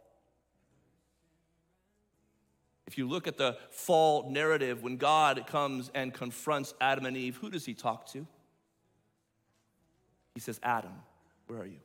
If 2.90 2.98
you 2.98 3.08
look 3.08 3.28
at 3.28 3.36
the 3.36 3.56
fall 3.70 4.28
narrative, 4.28 4.82
when 4.82 4.96
God 4.96 5.46
comes 5.46 5.92
and 5.94 6.12
confronts 6.12 6.74
Adam 6.80 7.06
and 7.06 7.16
Eve, 7.16 7.36
who 7.36 7.48
does 7.48 7.64
he 7.64 7.72
talk 7.72 8.06
to? 8.06 8.26
He 10.34 10.40
says, 10.40 10.58
Adam, 10.60 10.90
where 11.46 11.60
are 11.60 11.66
you? 11.66 11.78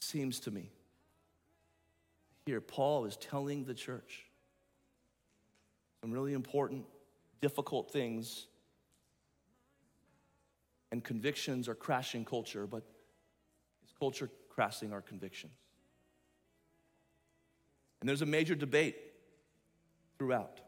Seems 0.00 0.40
to 0.40 0.50
me. 0.50 0.70
Here, 2.46 2.62
Paul 2.62 3.04
is 3.04 3.18
telling 3.18 3.64
the 3.64 3.74
church 3.74 4.24
some 6.00 6.10
really 6.10 6.32
important, 6.32 6.86
difficult 7.42 7.92
things. 7.92 8.46
And 10.92 11.04
convictions 11.04 11.68
are 11.68 11.74
crashing 11.74 12.24
culture, 12.24 12.66
but 12.66 12.84
is 13.84 13.92
culture 13.98 14.30
crashing 14.48 14.94
our 14.94 15.02
convictions? 15.02 15.52
And 18.00 18.08
there's 18.08 18.22
a 18.22 18.26
major 18.26 18.54
debate 18.54 18.96
throughout, 20.18 20.60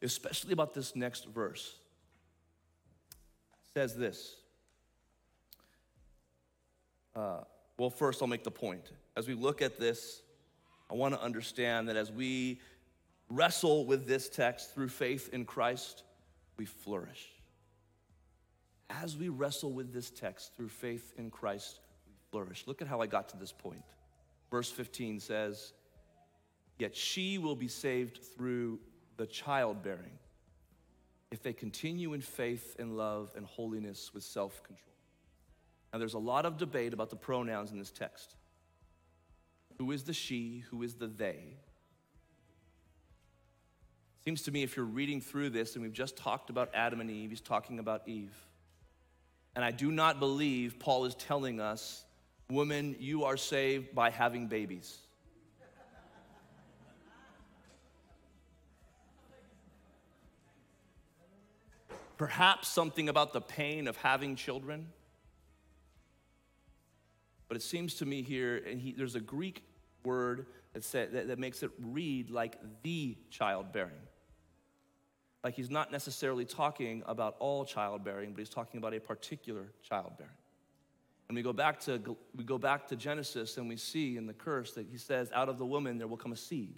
especially 0.00 0.52
about 0.52 0.74
this 0.74 0.94
next 0.94 1.26
verse. 1.28 1.76
It 3.66 3.72
says 3.74 3.96
this. 3.96 4.36
Uh, 7.14 7.40
well, 7.78 7.90
first, 7.90 8.22
I'll 8.22 8.28
make 8.28 8.44
the 8.44 8.50
point. 8.50 8.90
As 9.16 9.28
we 9.28 9.34
look 9.34 9.60
at 9.60 9.78
this, 9.78 10.22
I 10.90 10.94
want 10.94 11.14
to 11.14 11.20
understand 11.20 11.88
that 11.88 11.96
as 11.96 12.12
we 12.12 12.60
wrestle 13.28 13.86
with 13.86 14.06
this 14.06 14.28
text 14.28 14.74
through 14.74 14.88
faith 14.88 15.30
in 15.32 15.44
Christ, 15.44 16.04
we 16.56 16.64
flourish. 16.64 17.28
As 18.90 19.16
we 19.16 19.28
wrestle 19.30 19.72
with 19.72 19.92
this 19.92 20.10
text 20.10 20.54
through 20.54 20.68
faith 20.68 21.14
in 21.16 21.30
Christ, 21.30 21.80
we 22.06 22.12
flourish. 22.30 22.64
Look 22.66 22.82
at 22.82 22.88
how 22.88 23.00
I 23.00 23.06
got 23.06 23.30
to 23.30 23.36
this 23.36 23.52
point. 23.52 23.82
Verse 24.52 24.70
15 24.70 25.18
says, 25.18 25.72
Yet 26.78 26.94
she 26.94 27.38
will 27.38 27.56
be 27.56 27.68
saved 27.68 28.18
through 28.36 28.78
the 29.16 29.26
childbearing 29.26 30.18
if 31.30 31.42
they 31.42 31.54
continue 31.54 32.12
in 32.12 32.20
faith 32.20 32.76
and 32.78 32.94
love 32.94 33.32
and 33.34 33.46
holiness 33.46 34.12
with 34.12 34.22
self 34.22 34.62
control. 34.62 34.92
Now, 35.90 35.98
there's 35.98 36.12
a 36.12 36.18
lot 36.18 36.44
of 36.44 36.58
debate 36.58 36.92
about 36.92 37.08
the 37.08 37.16
pronouns 37.16 37.72
in 37.72 37.78
this 37.78 37.90
text. 37.90 38.36
Who 39.78 39.90
is 39.90 40.02
the 40.02 40.12
she? 40.12 40.64
Who 40.70 40.82
is 40.82 40.94
the 40.94 41.06
they? 41.06 41.56
Seems 44.22 44.42
to 44.42 44.50
me 44.50 44.62
if 44.62 44.76
you're 44.76 44.84
reading 44.84 45.22
through 45.22 45.50
this, 45.50 45.76
and 45.76 45.82
we've 45.82 45.92
just 45.94 46.16
talked 46.16 46.50
about 46.50 46.70
Adam 46.74 47.00
and 47.00 47.10
Eve, 47.10 47.30
he's 47.30 47.40
talking 47.40 47.78
about 47.78 48.06
Eve. 48.06 48.36
And 49.56 49.64
I 49.64 49.70
do 49.70 49.90
not 49.90 50.20
believe 50.20 50.78
Paul 50.78 51.06
is 51.06 51.14
telling 51.14 51.58
us, 51.58 52.04
woman, 52.52 52.96
you 52.98 53.24
are 53.24 53.36
saved 53.36 53.94
by 53.94 54.10
having 54.10 54.46
babies. 54.46 54.98
Perhaps 62.16 62.68
something 62.68 63.08
about 63.08 63.32
the 63.32 63.40
pain 63.40 63.88
of 63.88 63.96
having 63.96 64.36
children. 64.36 64.88
But 67.48 67.56
it 67.56 67.62
seems 67.62 67.94
to 67.96 68.06
me 68.06 68.22
here, 68.22 68.62
and 68.66 68.80
he, 68.80 68.92
there's 68.92 69.16
a 69.16 69.20
Greek 69.20 69.64
word 70.04 70.46
that, 70.72 70.84
said, 70.84 71.12
that, 71.12 71.28
that 71.28 71.38
makes 71.38 71.62
it 71.62 71.70
read 71.80 72.30
like 72.30 72.58
the 72.82 73.16
childbearing. 73.30 73.92
Like 75.42 75.54
he's 75.54 75.70
not 75.70 75.90
necessarily 75.90 76.44
talking 76.44 77.02
about 77.06 77.36
all 77.40 77.64
childbearing, 77.64 78.30
but 78.30 78.38
he's 78.38 78.48
talking 78.48 78.78
about 78.78 78.94
a 78.94 79.00
particular 79.00 79.72
childbearing. 79.82 80.32
And 81.32 81.36
we 81.38 81.42
go 81.42 81.54
back 81.54 81.80
to 81.84 81.98
we 82.36 82.44
go 82.44 82.58
back 82.58 82.88
to 82.88 82.94
Genesis 82.94 83.56
and 83.56 83.66
we 83.66 83.78
see 83.78 84.18
in 84.18 84.26
the 84.26 84.34
curse 84.34 84.74
that 84.74 84.86
he 84.90 84.98
says, 84.98 85.32
"Out 85.32 85.48
of 85.48 85.56
the 85.56 85.64
woman 85.64 85.96
there 85.96 86.06
will 86.06 86.18
come 86.18 86.32
a 86.32 86.36
seed, 86.36 86.76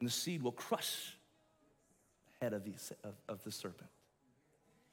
and 0.00 0.08
the 0.08 0.10
seed 0.10 0.42
will 0.42 0.52
crush 0.52 1.14
the 2.24 2.46
head 2.46 2.54
of 2.54 2.64
the, 2.64 2.72
of, 3.04 3.14
of 3.28 3.44
the 3.44 3.52
serpent." 3.52 3.90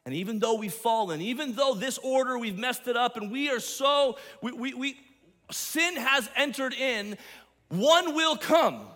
And 0.05 0.13
even 0.13 0.39
though 0.39 0.55
we've 0.55 0.73
fallen, 0.73 1.21
even 1.21 1.53
though 1.53 1.73
this 1.73 1.97
order 1.99 2.37
we've 2.37 2.57
messed 2.57 2.89
it 2.89 2.97
up, 2.97 3.15
and 3.15 3.31
we 3.31 3.49
are 3.49 3.61
so, 3.61 4.17
we, 4.41 4.51
we, 4.51 4.73
we 4.73 4.99
sin 5.49 5.95
has 5.95 6.29
entered 6.35 6.73
in, 6.73 7.17
one 7.69 8.13
will 8.13 8.35
come. 8.35 8.89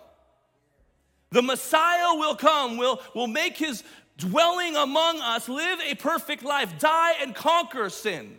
The 1.30 1.40
Messiah 1.40 2.16
will 2.16 2.36
come, 2.36 2.76
will, 2.76 3.00
will 3.14 3.28
make 3.28 3.56
his 3.56 3.82
dwelling 4.18 4.76
among 4.76 5.20
us, 5.20 5.48
live 5.48 5.80
a 5.90 5.94
perfect 5.94 6.44
life, 6.44 6.78
die 6.78 7.14
and 7.22 7.34
conquer 7.34 7.88
sin. 7.88 8.36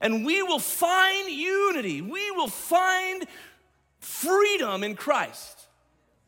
And 0.00 0.24
we 0.24 0.42
will 0.42 0.58
find 0.58 1.30
unity, 1.30 2.02
we 2.02 2.30
will 2.32 2.48
find 2.48 3.26
freedom 3.98 4.84
in 4.84 4.94
Christ. 4.94 5.58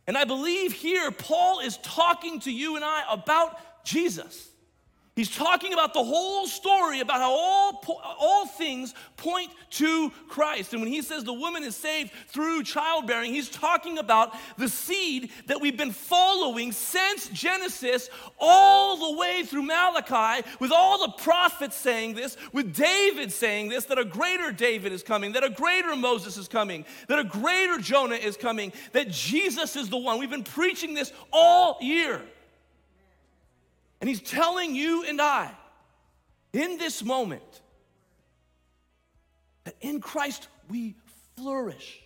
And 0.06 0.16
I 0.16 0.24
believe 0.24 0.72
here 0.72 1.10
Paul 1.10 1.60
is 1.60 1.76
talking 1.78 2.40
to 2.40 2.50
you 2.50 2.76
and 2.76 2.84
I 2.84 3.04
about 3.10 3.84
Jesus. 3.84 4.50
He's 5.18 5.34
talking 5.34 5.72
about 5.72 5.94
the 5.94 6.04
whole 6.04 6.46
story 6.46 7.00
about 7.00 7.16
how 7.16 7.32
all, 7.32 7.82
all 8.20 8.46
things 8.46 8.94
point 9.16 9.50
to 9.70 10.10
Christ. 10.28 10.74
And 10.74 10.80
when 10.80 10.92
he 10.92 11.02
says 11.02 11.24
the 11.24 11.32
woman 11.32 11.64
is 11.64 11.74
saved 11.74 12.12
through 12.28 12.62
childbearing, 12.62 13.34
he's 13.34 13.48
talking 13.48 13.98
about 13.98 14.32
the 14.58 14.68
seed 14.68 15.30
that 15.46 15.60
we've 15.60 15.76
been 15.76 15.90
following 15.90 16.70
since 16.70 17.26
Genesis 17.30 18.10
all 18.38 19.12
the 19.12 19.18
way 19.18 19.42
through 19.42 19.64
Malachi, 19.64 20.46
with 20.60 20.70
all 20.70 21.04
the 21.04 21.12
prophets 21.20 21.74
saying 21.74 22.14
this, 22.14 22.36
with 22.52 22.72
David 22.72 23.32
saying 23.32 23.70
this, 23.70 23.86
that 23.86 23.98
a 23.98 24.04
greater 24.04 24.52
David 24.52 24.92
is 24.92 25.02
coming, 25.02 25.32
that 25.32 25.42
a 25.42 25.50
greater 25.50 25.96
Moses 25.96 26.36
is 26.36 26.46
coming, 26.46 26.84
that 27.08 27.18
a 27.18 27.24
greater 27.24 27.78
Jonah 27.78 28.14
is 28.14 28.36
coming, 28.36 28.72
that 28.92 29.10
Jesus 29.10 29.74
is 29.74 29.88
the 29.88 29.98
one. 29.98 30.20
We've 30.20 30.30
been 30.30 30.44
preaching 30.44 30.94
this 30.94 31.12
all 31.32 31.76
year. 31.80 32.22
And 34.00 34.08
he's 34.08 34.20
telling 34.20 34.74
you 34.74 35.04
and 35.04 35.20
I 35.20 35.50
in 36.52 36.78
this 36.78 37.02
moment 37.02 37.60
that 39.64 39.74
in 39.80 40.00
Christ 40.00 40.48
we 40.68 40.94
flourish. 41.36 42.00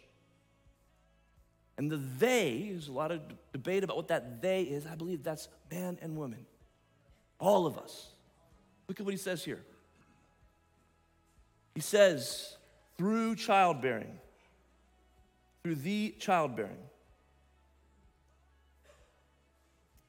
And 1.76 1.90
the 1.90 1.96
they, 1.96 2.68
there's 2.70 2.88
a 2.88 2.92
lot 2.92 3.10
of 3.10 3.20
debate 3.52 3.84
about 3.84 3.96
what 3.96 4.08
that 4.08 4.42
they 4.42 4.62
is. 4.62 4.86
I 4.86 4.94
believe 4.94 5.22
that's 5.22 5.48
man 5.70 5.98
and 6.02 6.16
woman. 6.16 6.46
All 7.38 7.66
of 7.66 7.78
us. 7.78 8.08
Look 8.88 9.00
at 9.00 9.06
what 9.06 9.12
he 9.12 9.18
says 9.18 9.44
here. 9.44 9.62
He 11.74 11.80
says, 11.80 12.56
through 12.98 13.36
childbearing, 13.36 14.18
through 15.62 15.76
the 15.76 16.14
childbearing, 16.18 16.76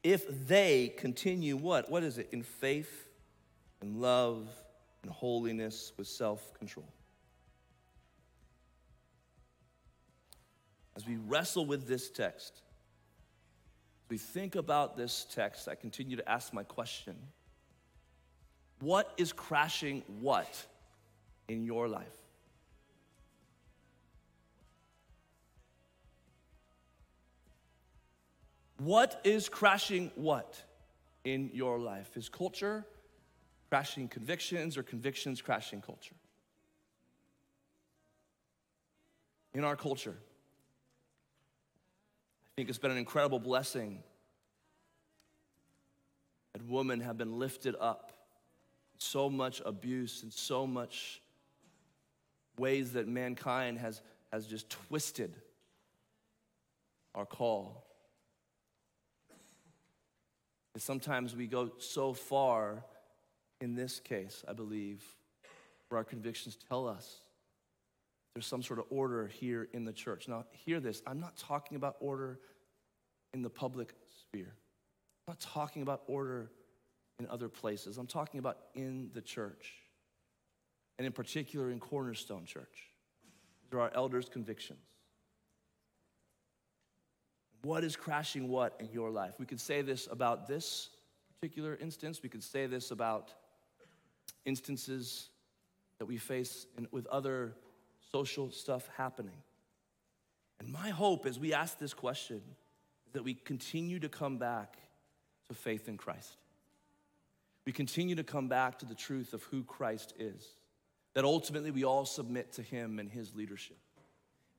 if 0.04 0.48
they 0.48 0.94
continue 0.98 1.56
what? 1.56 1.90
What 1.90 2.04
is 2.04 2.18
it? 2.18 2.30
In 2.32 2.44
faith 2.44 3.08
and 3.82 3.98
love 4.02 4.48
and 5.02 5.12
holiness 5.12 5.94
with 5.98 6.08
self 6.08 6.54
control. 6.54 6.88
As 10.96 11.08
we 11.08 11.16
wrestle 11.16 11.66
with 11.66 11.88
this 11.88 12.10
text, 12.10 12.62
as 14.04 14.10
we 14.10 14.18
think 14.18 14.56
about 14.56 14.96
this 14.96 15.26
text, 15.34 15.68
I 15.68 15.76
continue 15.76 16.18
to 16.18 16.30
ask 16.30 16.54
my 16.54 16.64
question 16.64 17.16
What 18.80 19.14
is 19.18 19.32
crashing 19.32 20.04
what 20.20 20.66
in 21.48 21.64
your 21.64 21.88
life? 21.88 22.23
What 28.84 29.22
is 29.24 29.48
crashing 29.48 30.12
what 30.16 30.62
in 31.24 31.50
your 31.54 31.80
life? 31.80 32.18
Is 32.18 32.28
culture 32.28 32.86
crashing 33.70 34.10
convictions 34.10 34.78
or 34.78 34.84
convictions 34.84 35.42
crashing 35.42 35.80
culture? 35.80 36.16
In 39.54 39.64
our 39.64 39.78
culture, 39.78 40.18
I 42.46 42.50
think 42.58 42.68
it's 42.68 42.78
been 42.78 42.92
an 42.92 42.98
incredible 42.98 43.40
blessing 43.40 44.04
that 46.52 46.68
women 46.68 47.00
have 47.00 47.18
been 47.18 47.40
lifted 47.40 47.76
up. 47.80 48.12
So 48.98 49.30
much 49.30 49.62
abuse 49.66 50.24
and 50.24 50.34
so 50.34 50.68
much 50.68 51.22
ways 52.58 52.92
that 52.94 53.08
mankind 53.08 53.78
has, 53.80 54.02
has 54.34 54.46
just 54.46 54.70
twisted 54.70 55.34
our 57.16 57.26
call. 57.26 57.86
Sometimes 60.78 61.36
we 61.36 61.46
go 61.46 61.72
so 61.78 62.14
far, 62.14 62.84
in 63.62 63.76
this 63.76 64.00
case, 64.00 64.44
I 64.48 64.54
believe, 64.54 65.04
where 65.90 66.00
our 66.00 66.04
convictions 66.04 66.58
tell 66.68 66.88
us 66.88 67.22
there's 68.34 68.48
some 68.48 68.64
sort 68.64 68.80
of 68.80 68.86
order 68.90 69.28
here 69.28 69.70
in 69.74 69.86
the 69.86 69.94
church. 69.94 70.28
Now, 70.28 70.46
hear 70.52 70.80
this 70.80 71.04
I'm 71.06 71.20
not 71.20 71.38
talking 71.38 71.78
about 71.78 71.98
order 72.00 72.40
in 73.34 73.44
the 73.44 73.50
public 73.50 73.94
sphere, 74.20 74.56
I'm 75.28 75.34
not 75.34 75.40
talking 75.40 75.84
about 75.84 76.02
order 76.08 76.52
in 77.20 77.28
other 77.30 77.50
places. 77.50 77.98
I'm 77.98 78.08
talking 78.08 78.40
about 78.40 78.58
in 78.74 79.10
the 79.14 79.22
church, 79.22 79.74
and 80.98 81.06
in 81.06 81.14
particular 81.14 81.70
in 81.70 81.80
Cornerstone 81.80 82.46
Church. 82.46 82.90
These 83.64 83.78
are 83.78 83.82
our 83.82 83.92
elders' 83.94 84.30
convictions. 84.30 84.80
What 87.64 87.86
is 87.86 87.96
crashing 87.96 88.50
what 88.50 88.76
in 88.80 88.90
your 88.92 89.10
life? 89.10 89.36
We 89.40 89.46
could 89.46 89.60
say 89.60 89.82
this 89.82 90.08
about 90.12 90.48
this 90.48 90.90
particular 91.40 91.78
instance. 91.82 92.22
We 92.22 92.30
could 92.30 92.44
say 92.44 92.68
this 92.68 92.92
about 92.92 93.34
instances 94.46 95.30
that 95.98 96.06
we 96.06 96.18
face 96.18 96.68
in, 96.78 96.88
with 96.92 97.08
other 97.08 97.54
social 98.12 98.52
stuff 98.52 98.90
happening. 98.98 99.38
And 100.60 100.72
my 100.72 100.90
hope 100.90 101.26
as 101.26 101.40
we 101.40 101.54
ask 101.54 101.80
this 101.80 101.94
question 101.94 102.42
is 103.08 103.14
that 103.14 103.24
we 103.24 103.34
continue 103.34 104.00
to 104.00 104.10
come 104.10 104.38
back 104.38 104.78
to 105.48 105.54
faith 105.54 105.88
in 105.88 105.98
Christ. 105.98 106.36
We 107.66 107.72
continue 107.72 108.16
to 108.16 108.24
come 108.24 108.50
back 108.50 108.80
to 108.80 108.86
the 108.86 108.96
truth 108.96 109.34
of 109.34 109.44
who 109.44 109.64
Christ 109.64 110.14
is, 110.20 110.46
that 111.14 111.24
ultimately 111.24 111.72
we 111.72 111.86
all 111.86 112.06
submit 112.06 112.52
to 112.54 112.62
Him 112.62 113.00
and 113.00 113.10
His 113.10 113.34
leadership. 113.34 113.78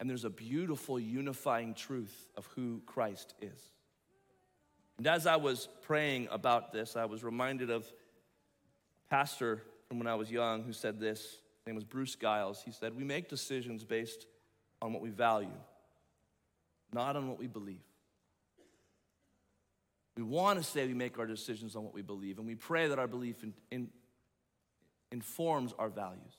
And 0.01 0.11
there's 0.11 0.25
a 0.25 0.31
beautiful 0.31 0.99
unifying 0.99 1.75
truth 1.75 2.29
of 2.37 2.47
who 2.55 2.83
Christ 2.87 3.35
is. 3.41 3.71
And 4.99 5.07
as 5.07 5.27
I 5.27 5.37
was 5.37 5.69
praying 5.83 6.29
about 6.31 6.73
this, 6.73 6.97
I 6.97 7.05
was 7.05 7.25
reminded 7.25 7.71
of 7.71 7.83
a 7.85 9.11
pastor 9.11 9.63
from 9.89 9.99
when 9.99 10.07
I 10.07 10.15
was 10.15 10.31
young 10.31 10.63
who 10.63 10.73
said 10.73 11.01
this. 11.01 11.21
His 11.21 11.67
name 11.67 11.75
was 11.75 11.85
Bruce 11.85 12.15
Giles. 12.15 12.63
He 12.65 12.73
said, 12.73 12.97
We 12.97 13.05
make 13.05 13.29
decisions 13.29 13.85
based 13.85 14.27
on 14.83 14.93
what 14.93 15.03
we 15.03 15.11
value, 15.11 15.49
not 16.93 17.17
on 17.17 17.29
what 17.29 17.39
we 17.39 17.47
believe. 17.47 17.83
We 20.17 20.23
want 20.23 20.59
to 20.59 20.65
say 20.65 20.87
we 20.87 20.95
make 20.95 21.19
our 21.19 21.27
decisions 21.27 21.75
on 21.75 21.83
what 21.83 21.95
we 21.95 22.03
believe, 22.03 22.39
and 22.39 22.47
we 22.47 22.55
pray 22.55 22.89
that 22.89 22.99
our 22.99 23.09
belief 23.09 23.43
in, 23.43 23.53
in, 23.71 23.89
informs 25.11 25.75
our 25.79 25.89
values. 25.89 26.35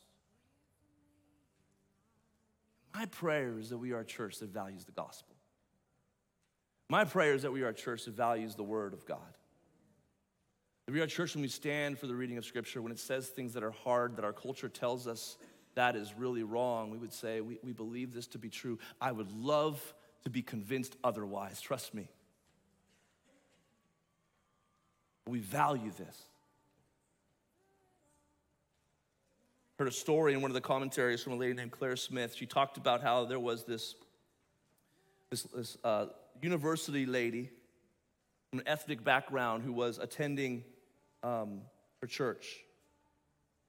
My 2.95 3.05
prayer 3.07 3.59
is 3.59 3.69
that 3.69 3.77
we 3.77 3.91
are 3.91 3.99
a 3.99 4.05
church 4.05 4.39
that 4.39 4.49
values 4.49 4.85
the 4.85 4.91
gospel. 4.91 5.35
My 6.89 7.03
prayer 7.03 7.33
is 7.33 7.41
that 7.41 7.51
we 7.51 7.63
are 7.63 7.69
a 7.69 7.73
church 7.73 8.05
that 8.05 8.15
values 8.15 8.55
the 8.55 8.63
word 8.63 8.93
of 8.93 9.05
God. 9.05 9.19
That 10.85 10.93
we 10.93 11.01
are 11.01 11.05
a 11.05 11.07
church 11.07 11.33
when 11.33 11.41
we 11.41 11.47
stand 11.47 11.99
for 11.99 12.07
the 12.07 12.15
reading 12.15 12.37
of 12.37 12.45
scripture, 12.45 12.81
when 12.81 12.91
it 12.91 12.99
says 12.99 13.27
things 13.27 13.53
that 13.53 13.63
are 13.63 13.71
hard, 13.71 14.15
that 14.15 14.23
our 14.23 14.33
culture 14.33 14.69
tells 14.69 15.07
us 15.07 15.37
that 15.73 15.97
is 15.97 16.13
really 16.17 16.43
wrong, 16.43 16.89
we 16.89 16.97
would 16.97 17.11
say, 17.11 17.41
we, 17.41 17.59
we 17.61 17.73
believe 17.73 18.13
this 18.13 18.27
to 18.27 18.37
be 18.37 18.49
true. 18.49 18.79
I 19.01 19.11
would 19.11 19.31
love 19.33 19.93
to 20.23 20.29
be 20.29 20.41
convinced 20.41 20.95
otherwise, 21.03 21.59
trust 21.59 21.93
me. 21.93 22.07
We 25.27 25.39
value 25.39 25.91
this. 25.97 26.17
Heard 29.77 29.89
a 29.89 29.91
story 29.91 30.33
in 30.33 30.41
one 30.41 30.49
of 30.49 30.55
the 30.55 30.61
commentaries 30.61 31.21
from 31.21 31.33
a 31.33 31.35
lady 31.35 31.53
named 31.53 31.71
Claire 31.71 31.97
Smith. 31.97 32.33
She 32.33 32.45
talked 32.45 32.77
about 32.77 33.01
how 33.01 33.25
there 33.25 33.39
was 33.39 33.65
this, 33.65 33.95
this, 35.29 35.43
this 35.43 35.77
uh, 35.83 36.05
university 36.41 37.05
lady 37.05 37.49
from 38.49 38.59
an 38.59 38.67
ethnic 38.67 39.03
background 39.03 39.63
who 39.63 39.73
was 39.73 39.97
attending 39.97 40.63
um, 41.23 41.61
her 41.99 42.07
church. 42.07 42.59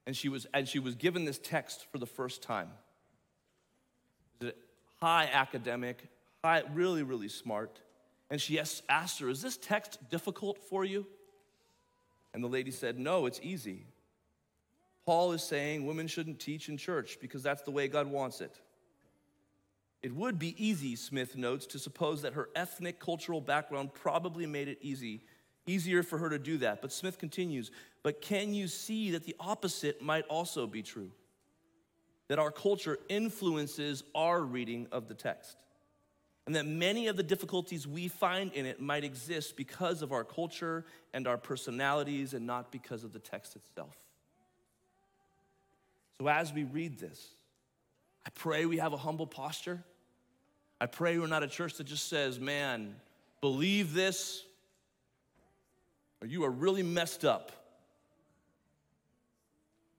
And 0.07 0.17
she, 0.17 0.29
was, 0.29 0.47
and 0.55 0.69
she 0.69 0.79
was 0.79 0.95
given 0.95 1.25
this 1.25 1.41
text 1.41 1.87
for 1.91 1.99
the 1.99 2.07
first 2.07 2.41
time. 2.41 2.69
High 5.01 5.29
academic, 5.33 6.05
high, 6.45 6.63
really, 6.73 7.03
really 7.03 7.29
smart. 7.29 7.81
And 8.31 8.41
she 8.41 8.61
asked 8.61 9.21
her, 9.21 9.29
Is 9.29 9.43
this 9.43 9.57
text 9.57 9.99
difficult 10.09 10.59
for 10.59 10.85
you? 10.85 11.05
And 12.33 12.45
the 12.45 12.49
lady 12.49 12.71
said, 12.71 12.97
No, 12.97 13.27
it's 13.27 13.41
easy. 13.43 13.87
Paul 15.07 15.33
is 15.33 15.43
saying 15.43 15.87
women 15.87 16.09
shouldn't 16.09 16.41
teach 16.41 16.69
in 16.69 16.77
church 16.77 17.19
because 17.21 17.43
that's 17.43 17.63
the 17.63 17.71
way 17.71 17.87
God 17.87 18.09
wants 18.09 18.41
it. 18.41 18.61
It 20.03 20.15
would 20.15 20.39
be 20.39 20.55
easy, 20.63 20.97
Smith 20.97 21.37
notes, 21.37 21.67
to 21.67 21.79
suppose 21.79 22.23
that 22.23 22.35
her 22.35 22.51
ethnic 22.55 23.01
cultural 23.01 23.41
background 23.41 23.95
probably 23.95 24.47
made 24.47 24.69
it 24.69 24.79
easy, 24.81 25.23
easier 25.67 26.03
for 26.03 26.19
her 26.19 26.29
to 26.29 26.39
do 26.39 26.59
that. 26.59 26.83
But 26.83 26.93
Smith 26.93 27.19
continues, 27.19 27.71
but 28.03 28.21
can 28.21 28.53
you 28.53 28.69
see 28.69 29.13
that 29.13 29.25
the 29.25 29.37
opposite 29.41 30.03
might 30.03 30.27
also 30.27 30.67
be 30.67 30.83
true? 30.83 31.11
That 32.29 32.41
our 32.41 32.51
culture 32.51 32.99
influences 33.09 34.03
our 34.15 34.43
reading 34.43 34.89
of 34.91 35.09
the 35.09 35.15
text 35.15 35.57
and 36.47 36.55
that 36.55 36.67
many 36.67 37.09
of 37.09 37.17
the 37.17 37.23
difficulties 37.23 37.87
we 37.87 38.09
find 38.09 38.53
in 38.53 38.67
it 38.67 38.81
might 38.81 39.05
exist 39.05 39.57
because 39.57 40.03
of 40.03 40.13
our 40.13 40.25
culture 40.25 40.85
and 41.13 41.27
our 41.27 41.37
personalities 41.37 42.35
and 42.35 42.47
not 42.47 42.71
because 42.71 43.03
of 43.03 43.13
the 43.13 43.19
text 43.19 43.57
itself. 43.57 44.06
So, 46.21 46.29
as 46.29 46.53
we 46.53 46.65
read 46.65 46.99
this, 46.99 47.29
I 48.27 48.31
pray 48.31 48.67
we 48.67 48.79
have 48.79 48.93
a 48.93 48.97
humble 48.97 49.27
posture. 49.27 49.83
I 50.81 50.87
pray 50.87 51.19
we're 51.19 51.27
not 51.27 51.43
a 51.43 51.49
church 51.49 51.75
that 51.75 51.85
just 51.85 52.09
says, 52.09 52.39
man, 52.39 52.97
believe 53.41 53.95
this, 53.95 54.45
or 56.21 56.29
you 56.29 56.45
are 56.45 56.51
really 56.51 56.83
messed 56.83 57.25
up. 57.25 57.53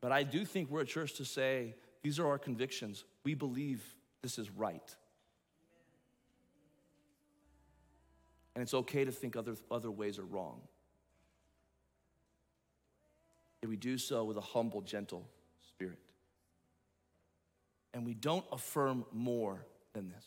But 0.02 0.12
I 0.12 0.24
do 0.24 0.46
think 0.46 0.70
we're 0.70 0.82
a 0.82 0.86
church 0.86 1.16
to 1.16 1.26
say, 1.26 1.76
these 2.04 2.20
are 2.20 2.28
our 2.28 2.38
convictions. 2.38 3.04
We 3.24 3.34
believe 3.34 3.84
this 4.22 4.38
is 4.38 4.50
right. 4.52 4.96
And 8.56 8.62
it's 8.62 8.74
okay 8.74 9.06
to 9.06 9.12
think 9.12 9.36
other, 9.36 9.56
other 9.70 9.92
ways 9.92 10.20
are 10.20 10.26
wrong. 10.26 10.62
If 13.62 13.70
we 13.70 13.76
do 13.76 13.98
so 13.98 14.24
with 14.24 14.38
a 14.38 14.42
humble, 14.42 14.82
gentle. 14.82 15.28
And 17.98 18.06
we 18.06 18.14
don't 18.14 18.46
affirm 18.52 19.06
more 19.12 19.66
than 19.94 20.12
this. 20.12 20.24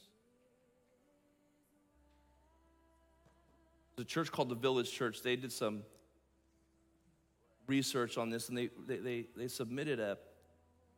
The 3.95 4.05
church 4.05 4.33
called 4.33 4.49
the 4.49 4.57
Village 4.57 4.91
Church, 4.91 5.23
they 5.23 5.37
did 5.37 5.53
some 5.53 5.85
research 7.69 8.19
on 8.19 8.29
this 8.29 8.49
and 8.49 8.59
they, 8.59 8.71
they, 8.89 8.97
they, 8.97 9.27
they 9.37 9.47
submitted 9.47 10.01
a, 10.01 10.19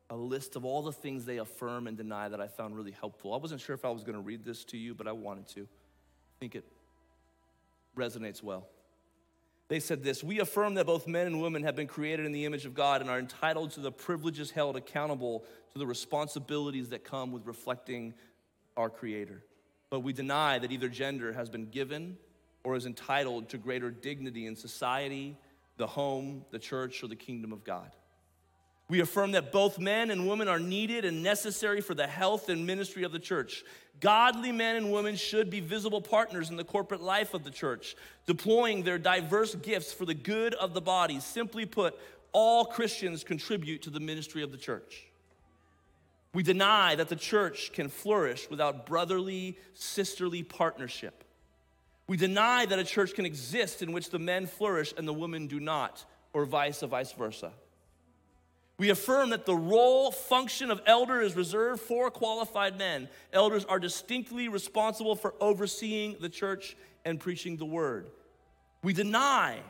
a 0.08 0.16
list 0.16 0.56
of 0.56 0.64
all 0.64 0.80
the 0.80 0.92
things 0.92 1.26
they 1.26 1.36
affirm 1.36 1.88
and 1.88 1.94
deny 1.98 2.30
that 2.30 2.40
I 2.40 2.46
found 2.46 2.74
really 2.74 2.92
helpful. 2.92 3.34
I 3.34 3.36
wasn't 3.36 3.60
sure 3.60 3.74
if 3.74 3.84
I 3.84 3.90
was 3.90 4.02
going 4.02 4.16
to 4.16 4.22
read 4.22 4.42
this 4.42 4.64
to 4.64 4.78
you, 4.78 4.94
but 4.94 5.06
I 5.06 5.12
wanted 5.12 5.48
to. 5.48 5.60
I 5.64 6.34
think 6.40 6.54
it 6.54 6.64
resonates 7.94 8.42
well. 8.42 8.66
They 9.72 9.80
said 9.80 10.02
this 10.02 10.22
We 10.22 10.38
affirm 10.38 10.74
that 10.74 10.84
both 10.84 11.06
men 11.08 11.26
and 11.26 11.40
women 11.40 11.62
have 11.62 11.74
been 11.74 11.86
created 11.86 12.26
in 12.26 12.32
the 12.32 12.44
image 12.44 12.66
of 12.66 12.74
God 12.74 13.00
and 13.00 13.08
are 13.08 13.18
entitled 13.18 13.70
to 13.70 13.80
the 13.80 13.90
privileges 13.90 14.50
held 14.50 14.76
accountable 14.76 15.46
to 15.72 15.78
the 15.78 15.86
responsibilities 15.86 16.90
that 16.90 17.04
come 17.04 17.32
with 17.32 17.46
reflecting 17.46 18.12
our 18.76 18.90
Creator. 18.90 19.42
But 19.88 20.00
we 20.00 20.12
deny 20.12 20.58
that 20.58 20.70
either 20.70 20.90
gender 20.90 21.32
has 21.32 21.48
been 21.48 21.70
given 21.70 22.18
or 22.64 22.76
is 22.76 22.84
entitled 22.84 23.48
to 23.48 23.56
greater 23.56 23.90
dignity 23.90 24.44
in 24.44 24.56
society, 24.56 25.38
the 25.78 25.86
home, 25.86 26.44
the 26.50 26.58
church, 26.58 27.02
or 27.02 27.06
the 27.06 27.16
kingdom 27.16 27.50
of 27.50 27.64
God. 27.64 27.92
We 28.92 29.00
affirm 29.00 29.32
that 29.32 29.52
both 29.52 29.78
men 29.78 30.10
and 30.10 30.28
women 30.28 30.48
are 30.48 30.58
needed 30.58 31.06
and 31.06 31.22
necessary 31.22 31.80
for 31.80 31.94
the 31.94 32.06
health 32.06 32.50
and 32.50 32.66
ministry 32.66 33.04
of 33.04 33.12
the 33.12 33.18
church. 33.18 33.64
Godly 34.00 34.52
men 34.52 34.76
and 34.76 34.92
women 34.92 35.16
should 35.16 35.48
be 35.48 35.60
visible 35.60 36.02
partners 36.02 36.50
in 36.50 36.56
the 36.56 36.64
corporate 36.64 37.00
life 37.00 37.32
of 37.32 37.42
the 37.42 37.50
church, 37.50 37.96
deploying 38.26 38.82
their 38.82 38.98
diverse 38.98 39.54
gifts 39.54 39.94
for 39.94 40.04
the 40.04 40.12
good 40.12 40.52
of 40.52 40.74
the 40.74 40.82
body. 40.82 41.20
Simply 41.20 41.64
put, 41.64 41.98
all 42.32 42.66
Christians 42.66 43.24
contribute 43.24 43.80
to 43.80 43.88
the 43.88 43.98
ministry 43.98 44.42
of 44.42 44.52
the 44.52 44.58
church. 44.58 45.06
We 46.34 46.42
deny 46.42 46.94
that 46.94 47.08
the 47.08 47.16
church 47.16 47.72
can 47.72 47.88
flourish 47.88 48.50
without 48.50 48.84
brotherly, 48.84 49.56
sisterly 49.72 50.42
partnership. 50.42 51.24
We 52.08 52.18
deny 52.18 52.66
that 52.66 52.78
a 52.78 52.84
church 52.84 53.14
can 53.14 53.24
exist 53.24 53.80
in 53.80 53.92
which 53.92 54.10
the 54.10 54.18
men 54.18 54.46
flourish 54.46 54.92
and 54.98 55.08
the 55.08 55.14
women 55.14 55.46
do 55.46 55.60
not, 55.60 56.04
or 56.34 56.44
vice 56.44 56.82
vice 56.82 57.12
versa. 57.12 57.52
We 58.82 58.90
affirm 58.90 59.30
that 59.30 59.46
the 59.46 59.54
role 59.54 60.10
function 60.10 60.68
of 60.68 60.80
elder 60.86 61.20
is 61.20 61.36
reserved 61.36 61.82
for 61.82 62.10
qualified 62.10 62.76
men. 62.76 63.08
Elders 63.32 63.64
are 63.64 63.78
distinctly 63.78 64.48
responsible 64.48 65.14
for 65.14 65.34
overseeing 65.40 66.16
the 66.20 66.28
church 66.28 66.76
and 67.04 67.20
preaching 67.20 67.56
the 67.56 67.64
word. 67.64 68.10
We 68.82 68.92
deny 68.92 69.60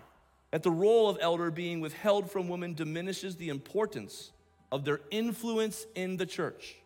that 0.51 0.63
the 0.63 0.71
role 0.71 1.11
of 1.11 1.19
elder 1.21 1.51
being 1.51 1.83
withheld 1.83 2.31
from 2.31 2.49
women 2.49 2.73
diminishes 2.73 3.37
the 3.37 3.51
importance 3.51 4.33
of 4.71 4.87
their 4.87 5.01
influence 5.11 5.85
in 5.95 6.17
the 6.17 6.25
church. 6.25 6.77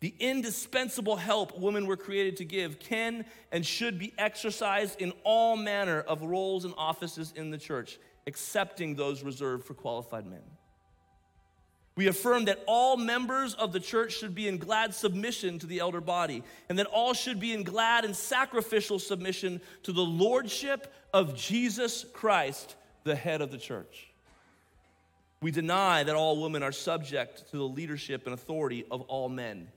The 0.00 0.14
indispensable 0.20 1.16
help 1.16 1.58
women 1.58 1.86
were 1.86 1.96
created 1.96 2.36
to 2.36 2.44
give 2.44 2.78
can 2.78 3.24
and 3.50 3.64
should 3.64 3.98
be 3.98 4.12
exercised 4.18 5.00
in 5.00 5.14
all 5.24 5.56
manner 5.56 6.02
of 6.02 6.20
roles 6.20 6.66
and 6.66 6.74
offices 6.76 7.32
in 7.34 7.50
the 7.50 7.56
church, 7.56 7.98
excepting 8.26 8.94
those 8.94 9.22
reserved 9.22 9.64
for 9.64 9.72
qualified 9.72 10.26
men. 10.26 10.42
We 11.96 12.06
affirm 12.06 12.46
that 12.46 12.62
all 12.66 12.96
members 12.96 13.54
of 13.54 13.72
the 13.72 13.80
church 13.80 14.12
should 14.16 14.34
be 14.34 14.48
in 14.48 14.58
glad 14.58 14.94
submission 14.94 15.58
to 15.58 15.66
the 15.66 15.80
elder 15.80 16.00
body, 16.00 16.42
and 16.68 16.78
that 16.78 16.86
all 16.86 17.12
should 17.12 17.40
be 17.40 17.52
in 17.52 17.62
glad 17.62 18.04
and 18.04 18.14
sacrificial 18.14 18.98
submission 18.98 19.60
to 19.82 19.92
the 19.92 20.00
lordship 20.00 20.92
of 21.12 21.34
Jesus 21.34 22.06
Christ, 22.12 22.76
the 23.04 23.16
head 23.16 23.40
of 23.42 23.50
the 23.50 23.58
church. 23.58 24.06
We 25.42 25.50
deny 25.50 26.02
that 26.02 26.14
all 26.14 26.40
women 26.40 26.62
are 26.62 26.72
subject 26.72 27.50
to 27.50 27.56
the 27.56 27.68
leadership 27.68 28.26
and 28.26 28.34
authority 28.34 28.84
of 28.90 29.00
all 29.02 29.28
men. 29.28 29.68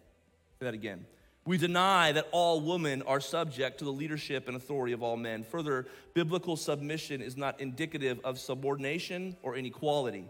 Say 0.59 0.66
that 0.66 0.74
again. 0.74 1.05
We 1.45 1.57
deny 1.57 2.14
that 2.14 2.28
all 2.32 2.61
women 2.61 3.01
are 3.01 3.20
subject 3.20 3.80
to 3.80 3.86
the 3.86 3.91
leadership 3.91 4.47
and 4.47 4.55
authority 4.55 4.93
of 4.93 5.03
all 5.03 5.18
men. 5.18 5.43
Further, 5.43 5.88
biblical 6.14 6.55
submission 6.55 7.22
is 7.22 7.36
not 7.36 7.59
indicative 7.59 8.20
of 8.24 8.39
subordination 8.39 9.36
or 9.41 9.57
inequality, 9.57 10.26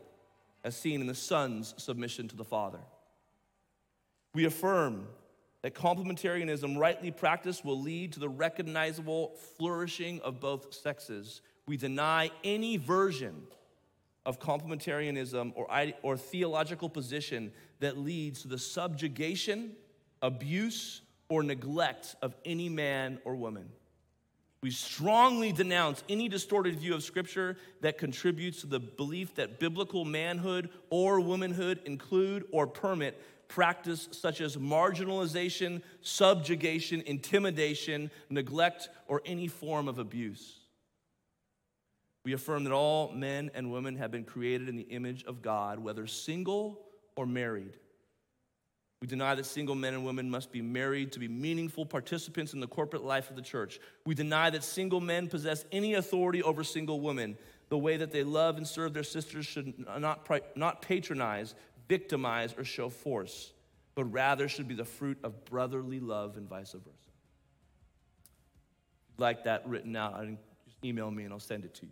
as 0.64 0.76
seen 0.76 1.02
in 1.02 1.08
the 1.08 1.16
son's 1.16 1.74
submission 1.78 2.28
to 2.30 2.36
the 2.36 2.44
father. 2.46 2.80
We 4.34 4.46
affirm 4.46 5.08
that 5.62 5.76
complementarianism, 5.76 6.78
rightly 6.78 7.12
practiced, 7.12 7.64
will 7.64 7.80
lead 7.80 8.14
to 8.14 8.20
the 8.20 8.30
recognizable 8.30 9.36
flourishing 9.58 10.20
of 10.22 10.40
both 10.40 10.74
sexes. 10.74 11.42
We 11.68 11.78
deny 11.78 12.32
any 12.44 12.78
version 12.78 13.44
of 14.26 14.40
complementarianism 14.40 15.54
or, 15.56 15.68
or 16.02 16.18
theological 16.18 16.90
position 16.90 17.52
that 17.80 17.98
leads 17.98 18.42
to 18.42 18.48
the 18.48 18.58
subjugation, 18.58 19.74
abuse, 20.22 21.02
or 21.30 21.44
neglect 21.44 22.16
of 22.22 22.36
any 22.46 22.70
man 22.70 23.20
or 23.26 23.36
woman. 23.36 23.70
We 24.64 24.72
strongly 24.72 25.52
denounce 25.52 26.06
any 26.08 26.30
distorted 26.30 26.80
view 26.80 26.94
of 26.94 27.04
Scripture 27.04 27.58
that 27.82 27.98
contributes 27.98 28.62
to 28.62 28.68
the 28.68 28.80
belief 28.80 29.36
that 29.36 29.60
biblical 29.60 30.06
manhood 30.06 30.70
or 30.90 31.20
womanhood 31.20 31.82
include 31.84 32.46
or 32.50 32.66
permit 32.66 33.22
practice 33.50 34.08
such 34.12 34.40
as 34.40 34.56
marginalization, 34.56 35.82
subjugation, 36.02 37.04
intimidation, 37.06 38.10
neglect, 38.30 38.88
or 39.10 39.22
any 39.26 39.50
form 39.50 39.90
of 39.90 40.00
abuse. 40.00 40.62
We 42.24 42.32
affirm 42.32 42.64
that 42.64 42.72
all 42.72 43.12
men 43.12 43.52
and 43.54 43.70
women 43.70 43.98
have 43.98 44.12
been 44.12 44.24
created 44.24 44.70
in 44.70 44.78
the 44.78 44.84
image 44.84 45.26
of 45.26 45.42
God, 45.42 45.78
whether 45.78 46.08
single 46.08 46.80
or 47.18 47.26
married. 47.26 47.76
We 49.04 49.08
deny 49.08 49.36
that 49.36 49.46
single 49.46 49.76
men 49.76 49.94
and 49.94 50.06
women 50.06 50.30
must 50.30 50.50
be 50.50 50.62
married 50.62 51.12
to 51.12 51.20
be 51.20 51.28
meaningful 51.28 51.86
participants 51.86 52.54
in 52.54 52.62
the 52.62 52.68
corporate 52.68 53.04
life 53.04 53.30
of 53.30 53.36
the 53.36 53.42
church. 53.42 53.82
We 54.06 54.16
deny 54.16 54.50
that 54.50 54.64
single 54.64 55.02
men 55.02 55.28
possess 55.28 55.66
any 55.74 55.96
authority 55.96 56.42
over 56.42 56.64
single 56.64 57.02
women. 57.02 57.38
The 57.68 57.78
way 57.78 57.98
that 57.98 58.14
they 58.14 58.24
love 58.24 58.56
and 58.56 58.66
serve 58.66 58.94
their 58.94 59.04
sisters 59.04 59.46
should 59.46 59.78
not, 59.78 60.26
not 60.56 60.82
patronize, 60.82 61.54
victimize, 61.90 62.56
or 62.58 62.64
show 62.64 62.88
force, 62.88 63.52
but 63.94 64.06
rather 64.06 64.48
should 64.48 64.70
be 64.70 64.74
the 64.74 64.86
fruit 64.86 65.18
of 65.22 65.44
brotherly 65.44 66.00
love 66.00 66.38
and 66.38 66.48
vice 66.48 66.72
versa. 66.72 67.12
like 69.18 69.44
that 69.44 69.68
written 69.68 69.98
out, 69.98 70.26
just 70.64 70.78
email 70.82 71.12
me 71.12 71.26
and 71.26 71.34
I'll 71.34 71.42
send 71.42 71.66
it 71.66 71.74
to 71.74 71.86
you. 71.86 71.92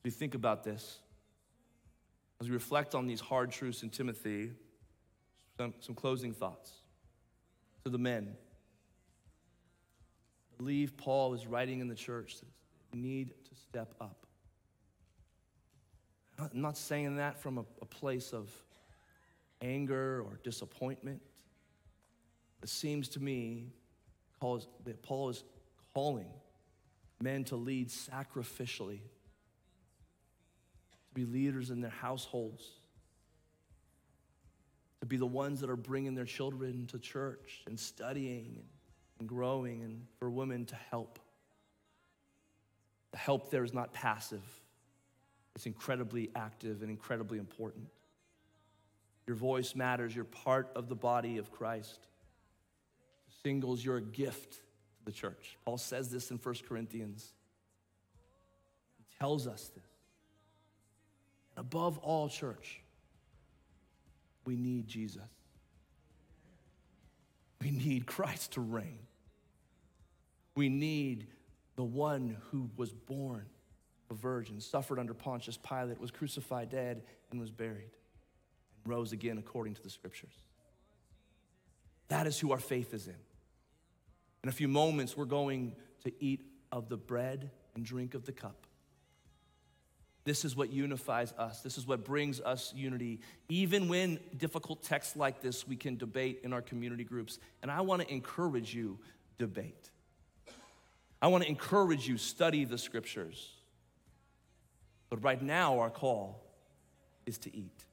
As 0.00 0.04
we 0.04 0.10
think 0.10 0.34
about 0.34 0.64
this, 0.64 0.98
as 2.42 2.48
we 2.48 2.52
reflect 2.52 2.94
on 2.94 3.06
these 3.06 3.20
hard 3.20 3.52
truths 3.52 3.82
in 3.82 3.88
Timothy, 3.88 4.50
some, 5.62 5.74
some 5.80 5.94
closing 5.94 6.32
thoughts. 6.32 6.72
To 7.84 7.90
the 7.90 7.98
men, 7.98 8.36
I 10.52 10.56
believe 10.56 10.96
Paul 10.96 11.34
is 11.34 11.46
writing 11.46 11.80
in 11.80 11.88
the 11.88 11.94
church 11.94 12.38
that 12.40 12.46
they 12.92 12.98
need 12.98 13.30
to 13.30 13.54
step 13.54 13.94
up. 14.00 14.26
I'm 16.38 16.60
not 16.60 16.76
saying 16.76 17.16
that 17.16 17.40
from 17.40 17.58
a, 17.58 17.64
a 17.80 17.86
place 17.86 18.32
of 18.32 18.50
anger 19.60 20.22
or 20.22 20.40
disappointment. 20.42 21.20
It 22.62 22.68
seems 22.68 23.08
to 23.10 23.20
me 23.20 23.72
that 24.40 25.02
Paul 25.02 25.28
is 25.28 25.44
calling 25.94 26.30
men 27.20 27.44
to 27.44 27.56
lead 27.56 27.88
sacrificially 27.88 29.00
to 30.90 31.14
be 31.14 31.24
leaders 31.24 31.70
in 31.70 31.80
their 31.80 31.90
households, 31.90 32.64
to 35.02 35.06
be 35.06 35.16
the 35.16 35.26
ones 35.26 35.58
that 35.60 35.68
are 35.68 35.74
bringing 35.74 36.14
their 36.14 36.24
children 36.24 36.86
to 36.86 36.96
church 36.96 37.62
and 37.66 37.78
studying 37.78 38.62
and 39.18 39.28
growing, 39.28 39.82
and 39.82 40.06
for 40.20 40.30
women 40.30 40.64
to 40.64 40.76
help. 40.90 41.18
The 43.10 43.18
help 43.18 43.50
there 43.50 43.64
is 43.64 43.74
not 43.74 43.92
passive, 43.92 44.44
it's 45.56 45.66
incredibly 45.66 46.30
active 46.36 46.82
and 46.82 46.90
incredibly 46.90 47.38
important. 47.38 47.88
Your 49.26 49.34
voice 49.34 49.74
matters, 49.74 50.14
you're 50.14 50.24
part 50.24 50.70
of 50.76 50.88
the 50.88 50.94
body 50.94 51.38
of 51.38 51.50
Christ. 51.50 52.06
Singles, 53.42 53.84
you're 53.84 53.96
a 53.96 54.02
gift 54.02 54.52
to 54.52 55.04
the 55.04 55.12
church. 55.12 55.58
Paul 55.64 55.78
says 55.78 56.12
this 56.12 56.30
in 56.30 56.36
1 56.36 56.54
Corinthians. 56.68 57.32
He 58.98 59.18
tells 59.18 59.48
us 59.48 59.68
this. 59.74 59.82
Above 61.56 61.98
all, 61.98 62.28
church, 62.28 62.81
we 64.44 64.56
need 64.56 64.86
Jesus. 64.86 65.22
We 67.60 67.70
need 67.70 68.06
Christ 68.06 68.52
to 68.52 68.60
reign. 68.60 68.98
We 70.54 70.68
need 70.68 71.28
the 71.76 71.84
one 71.84 72.36
who 72.50 72.70
was 72.76 72.92
born 72.92 73.46
a 74.10 74.14
virgin, 74.14 74.60
suffered 74.60 74.98
under 74.98 75.14
Pontius 75.14 75.56
Pilate, 75.56 76.00
was 76.00 76.10
crucified, 76.10 76.70
dead, 76.70 77.02
and 77.30 77.40
was 77.40 77.50
buried, 77.50 77.90
and 78.84 78.92
rose 78.92 79.12
again 79.12 79.38
according 79.38 79.74
to 79.74 79.82
the 79.82 79.90
scriptures. 79.90 80.34
That 82.08 82.26
is 82.26 82.38
who 82.38 82.52
our 82.52 82.58
faith 82.58 82.94
is 82.94 83.08
in. 83.08 83.16
In 84.44 84.48
a 84.48 84.52
few 84.52 84.68
moments, 84.68 85.16
we're 85.16 85.24
going 85.24 85.74
to 86.04 86.12
eat 86.22 86.42
of 86.70 86.88
the 86.88 86.96
bread 86.96 87.50
and 87.74 87.84
drink 87.84 88.14
of 88.14 88.26
the 88.26 88.32
cup. 88.32 88.66
This 90.24 90.44
is 90.44 90.54
what 90.54 90.72
unifies 90.72 91.32
us. 91.32 91.62
This 91.62 91.78
is 91.78 91.86
what 91.86 92.04
brings 92.04 92.40
us 92.40 92.72
unity. 92.76 93.20
Even 93.48 93.88
when 93.88 94.20
difficult 94.36 94.82
texts 94.82 95.16
like 95.16 95.40
this, 95.40 95.66
we 95.66 95.74
can 95.74 95.96
debate 95.96 96.40
in 96.44 96.52
our 96.52 96.62
community 96.62 97.02
groups. 97.02 97.38
And 97.60 97.70
I 97.70 97.80
want 97.80 98.02
to 98.02 98.12
encourage 98.12 98.72
you, 98.72 98.98
debate. 99.38 99.90
I 101.20 101.26
want 101.26 101.42
to 101.44 101.50
encourage 101.50 102.06
you, 102.06 102.18
study 102.18 102.64
the 102.64 102.78
scriptures. 102.78 103.50
But 105.10 105.24
right 105.24 105.42
now, 105.42 105.80
our 105.80 105.90
call 105.90 106.42
is 107.26 107.38
to 107.38 107.56
eat. 107.56 107.84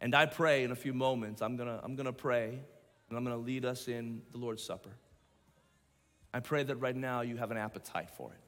And 0.00 0.14
I 0.14 0.26
pray 0.26 0.62
in 0.64 0.70
a 0.70 0.76
few 0.76 0.94
moments, 0.94 1.42
I'm 1.42 1.56
going 1.56 1.68
to 1.68 1.80
I'm 1.82 1.96
going 1.96 2.06
to 2.06 2.12
pray 2.12 2.60
and 3.08 3.18
I'm 3.18 3.24
going 3.24 3.36
to 3.36 3.42
lead 3.42 3.64
us 3.64 3.88
in 3.88 4.22
the 4.32 4.38
Lord's 4.38 4.62
Supper. 4.62 4.90
I 6.34 6.40
pray 6.40 6.62
that 6.64 6.76
right 6.76 6.94
now 6.94 7.22
you 7.22 7.36
have 7.36 7.50
an 7.50 7.56
appetite 7.56 8.10
for 8.10 8.30
it. 8.32 8.45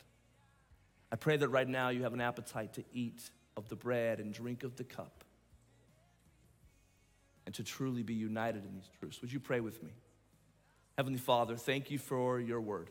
I 1.11 1.17
pray 1.17 1.37
that 1.37 1.49
right 1.49 1.69
now 1.69 1.89
you 1.89 2.03
have 2.03 2.13
an 2.13 2.21
appetite 2.21 2.75
to 2.75 2.85
eat 2.93 3.31
of 3.57 3.69
the 3.69 3.77
bread 3.77 4.21
and 4.21 4.33
drink 4.33 4.63
of 4.63 4.77
the 4.77 4.85
cup 4.85 5.25
and 7.47 7.55
to 7.55 7.65
truly 7.65 8.03
be 8.03 8.15
united 8.15 8.65
in 8.65 8.75
these 8.75 8.91
truths. 9.01 9.21
Would 9.23 9.33
you 9.33 9.41
pray 9.41 9.61
with 9.61 9.83
me? 9.83 9.91
Heavenly 10.99 11.19
Father, 11.19 11.57
thank 11.57 11.91
you 11.91 11.99
for 11.99 12.39
your 12.39 12.61
word. 12.61 12.91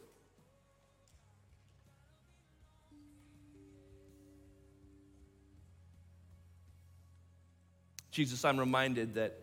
Jesus, 8.10 8.44
I'm 8.44 8.60
reminded 8.60 9.14
that 9.14 9.38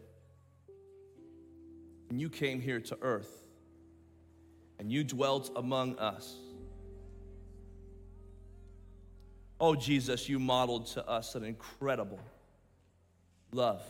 when 2.09 2.19
you 2.19 2.29
came 2.29 2.61
here 2.61 2.81
to 2.81 2.99
earth 3.03 3.45
and 4.81 4.91
you 4.91 5.05
dwelt 5.05 5.53
among 5.55 5.97
us, 5.99 6.35
Oh, 9.61 9.75
Jesus, 9.75 10.29
you 10.29 10.39
modeled 10.39 10.87
to 10.89 11.09
us 11.09 11.35
an 11.35 11.45
incredible 11.45 12.21
love. 13.53 13.83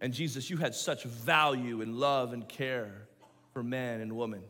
And 0.00 0.12
Jesus, 0.12 0.50
you 0.50 0.56
had 0.56 0.74
such 0.74 1.04
value 1.04 1.80
and 1.80 1.94
love 1.94 2.32
and 2.32 2.48
care 2.48 3.06
for 3.52 3.62
man 3.62 4.00
and 4.00 4.16
woman. 4.16 4.42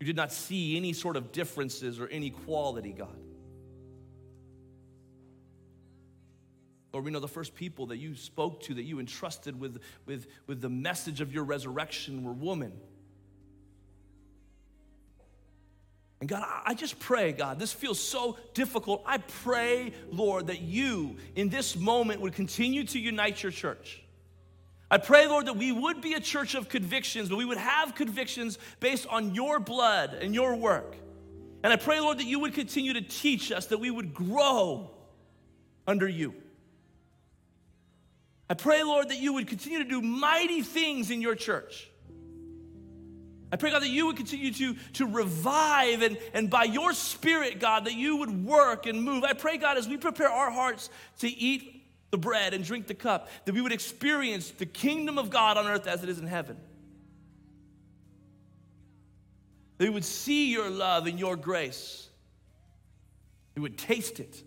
You 0.00 0.06
did 0.06 0.16
not 0.16 0.32
see 0.32 0.76
any 0.76 0.92
sort 0.92 1.16
of 1.16 1.30
differences 1.32 2.00
or 2.00 2.08
inequality, 2.08 2.92
God. 2.92 3.16
Lord, 6.92 7.04
we 7.04 7.10
know 7.10 7.20
the 7.20 7.28
first 7.28 7.54
people 7.54 7.86
that 7.86 7.98
you 7.98 8.14
spoke 8.14 8.62
to, 8.62 8.74
that 8.74 8.84
you 8.84 8.98
entrusted 8.98 9.60
with, 9.60 9.80
with, 10.06 10.26
with 10.46 10.60
the 10.60 10.68
message 10.68 11.20
of 11.20 11.32
your 11.32 11.44
resurrection 11.44 12.24
were 12.24 12.32
women. 12.32 12.72
And 16.20 16.28
God, 16.28 16.44
I 16.64 16.74
just 16.74 16.98
pray, 16.98 17.32
God, 17.32 17.58
this 17.58 17.72
feels 17.72 18.00
so 18.00 18.38
difficult. 18.54 19.02
I 19.04 19.18
pray, 19.18 19.92
Lord, 20.10 20.46
that 20.46 20.62
you 20.62 21.16
in 21.34 21.50
this 21.50 21.76
moment 21.76 22.22
would 22.22 22.32
continue 22.32 22.84
to 22.84 22.98
unite 22.98 23.42
your 23.42 23.52
church. 23.52 24.02
I 24.90 24.98
pray, 24.98 25.26
Lord, 25.26 25.46
that 25.46 25.56
we 25.56 25.72
would 25.72 26.00
be 26.00 26.14
a 26.14 26.20
church 26.20 26.54
of 26.54 26.68
convictions, 26.68 27.28
but 27.28 27.36
we 27.36 27.44
would 27.44 27.58
have 27.58 27.94
convictions 27.94 28.58
based 28.80 29.06
on 29.08 29.34
your 29.34 29.58
blood 29.58 30.14
and 30.14 30.34
your 30.34 30.54
work. 30.54 30.96
And 31.62 31.72
I 31.72 31.76
pray, 31.76 32.00
Lord, 32.00 32.18
that 32.18 32.26
you 32.26 32.38
would 32.40 32.54
continue 32.54 32.92
to 32.94 33.02
teach 33.02 33.50
us, 33.50 33.66
that 33.66 33.78
we 33.78 33.90
would 33.90 34.14
grow 34.14 34.90
under 35.86 36.08
you. 36.08 36.34
I 38.48 38.54
pray, 38.54 38.84
Lord, 38.84 39.08
that 39.08 39.18
you 39.18 39.32
would 39.34 39.48
continue 39.48 39.78
to 39.78 39.84
do 39.84 40.00
mighty 40.00 40.62
things 40.62 41.10
in 41.10 41.20
your 41.20 41.34
church. 41.34 41.90
I 43.52 43.56
pray, 43.56 43.70
God, 43.70 43.82
that 43.82 43.90
you 43.90 44.06
would 44.06 44.16
continue 44.16 44.52
to, 44.52 44.74
to 44.94 45.06
revive 45.06 46.02
and, 46.02 46.18
and 46.34 46.50
by 46.50 46.64
your 46.64 46.92
spirit, 46.92 47.60
God, 47.60 47.84
that 47.84 47.94
you 47.94 48.16
would 48.16 48.44
work 48.44 48.86
and 48.86 49.02
move. 49.02 49.22
I 49.22 49.34
pray, 49.34 49.56
God, 49.56 49.78
as 49.78 49.86
we 49.86 49.96
prepare 49.96 50.28
our 50.28 50.50
hearts 50.50 50.90
to 51.20 51.28
eat 51.28 51.84
the 52.10 52.18
bread 52.18 52.54
and 52.54 52.64
drink 52.64 52.88
the 52.88 52.94
cup, 52.94 53.28
that 53.44 53.54
we 53.54 53.60
would 53.60 53.72
experience 53.72 54.50
the 54.50 54.66
kingdom 54.66 55.16
of 55.16 55.30
God 55.30 55.56
on 55.58 55.66
earth 55.66 55.86
as 55.86 56.02
it 56.02 56.08
is 56.08 56.18
in 56.18 56.26
heaven. 56.26 56.56
That 59.78 59.84
we 59.84 59.90
would 59.90 60.04
see 60.04 60.50
your 60.50 60.68
love 60.68 61.06
and 61.06 61.18
your 61.18 61.36
grace. 61.36 62.08
We 63.54 63.62
would 63.62 63.78
taste 63.78 64.18
it 64.18 64.42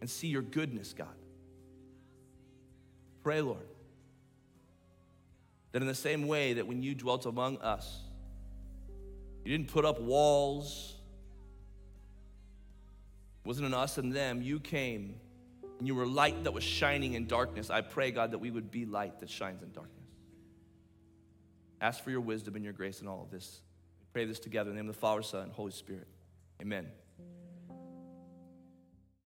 and 0.00 0.10
see 0.10 0.28
your 0.28 0.42
goodness, 0.42 0.92
God. 0.92 1.08
Pray, 3.22 3.40
Lord, 3.40 3.66
that 5.72 5.82
in 5.82 5.88
the 5.88 5.94
same 5.94 6.26
way 6.26 6.54
that 6.54 6.66
when 6.66 6.82
you 6.82 6.94
dwelt 6.94 7.26
among 7.26 7.58
us, 7.58 8.00
you 9.44 9.56
didn't 9.56 9.72
put 9.72 9.84
up 9.84 10.00
walls, 10.00 10.94
it 13.44 13.48
wasn't 13.48 13.66
an 13.66 13.74
us 13.74 13.98
and 13.98 14.14
them, 14.14 14.40
you 14.40 14.60
came 14.60 15.16
and 15.78 15.88
you 15.88 15.94
were 15.94 16.06
light 16.06 16.44
that 16.44 16.52
was 16.52 16.62
shining 16.62 17.14
in 17.14 17.26
darkness. 17.26 17.68
I 17.68 17.80
pray, 17.80 18.12
God, 18.12 18.30
that 18.30 18.38
we 18.38 18.52
would 18.52 18.70
be 18.70 18.86
light 18.86 19.18
that 19.18 19.28
shines 19.28 19.62
in 19.62 19.72
darkness. 19.72 19.98
Ask 21.80 22.04
for 22.04 22.10
your 22.12 22.20
wisdom 22.20 22.54
and 22.54 22.62
your 22.62 22.72
grace 22.72 23.00
in 23.00 23.08
all 23.08 23.22
of 23.22 23.30
this. 23.32 23.62
We 23.98 24.06
pray 24.12 24.24
this 24.26 24.38
together 24.38 24.70
in 24.70 24.76
the 24.76 24.82
name 24.82 24.88
of 24.88 24.94
the 24.94 25.00
Father, 25.00 25.22
Son, 25.22 25.42
and 25.42 25.52
Holy 25.52 25.72
Spirit. 25.72 26.06
Amen. 26.60 26.86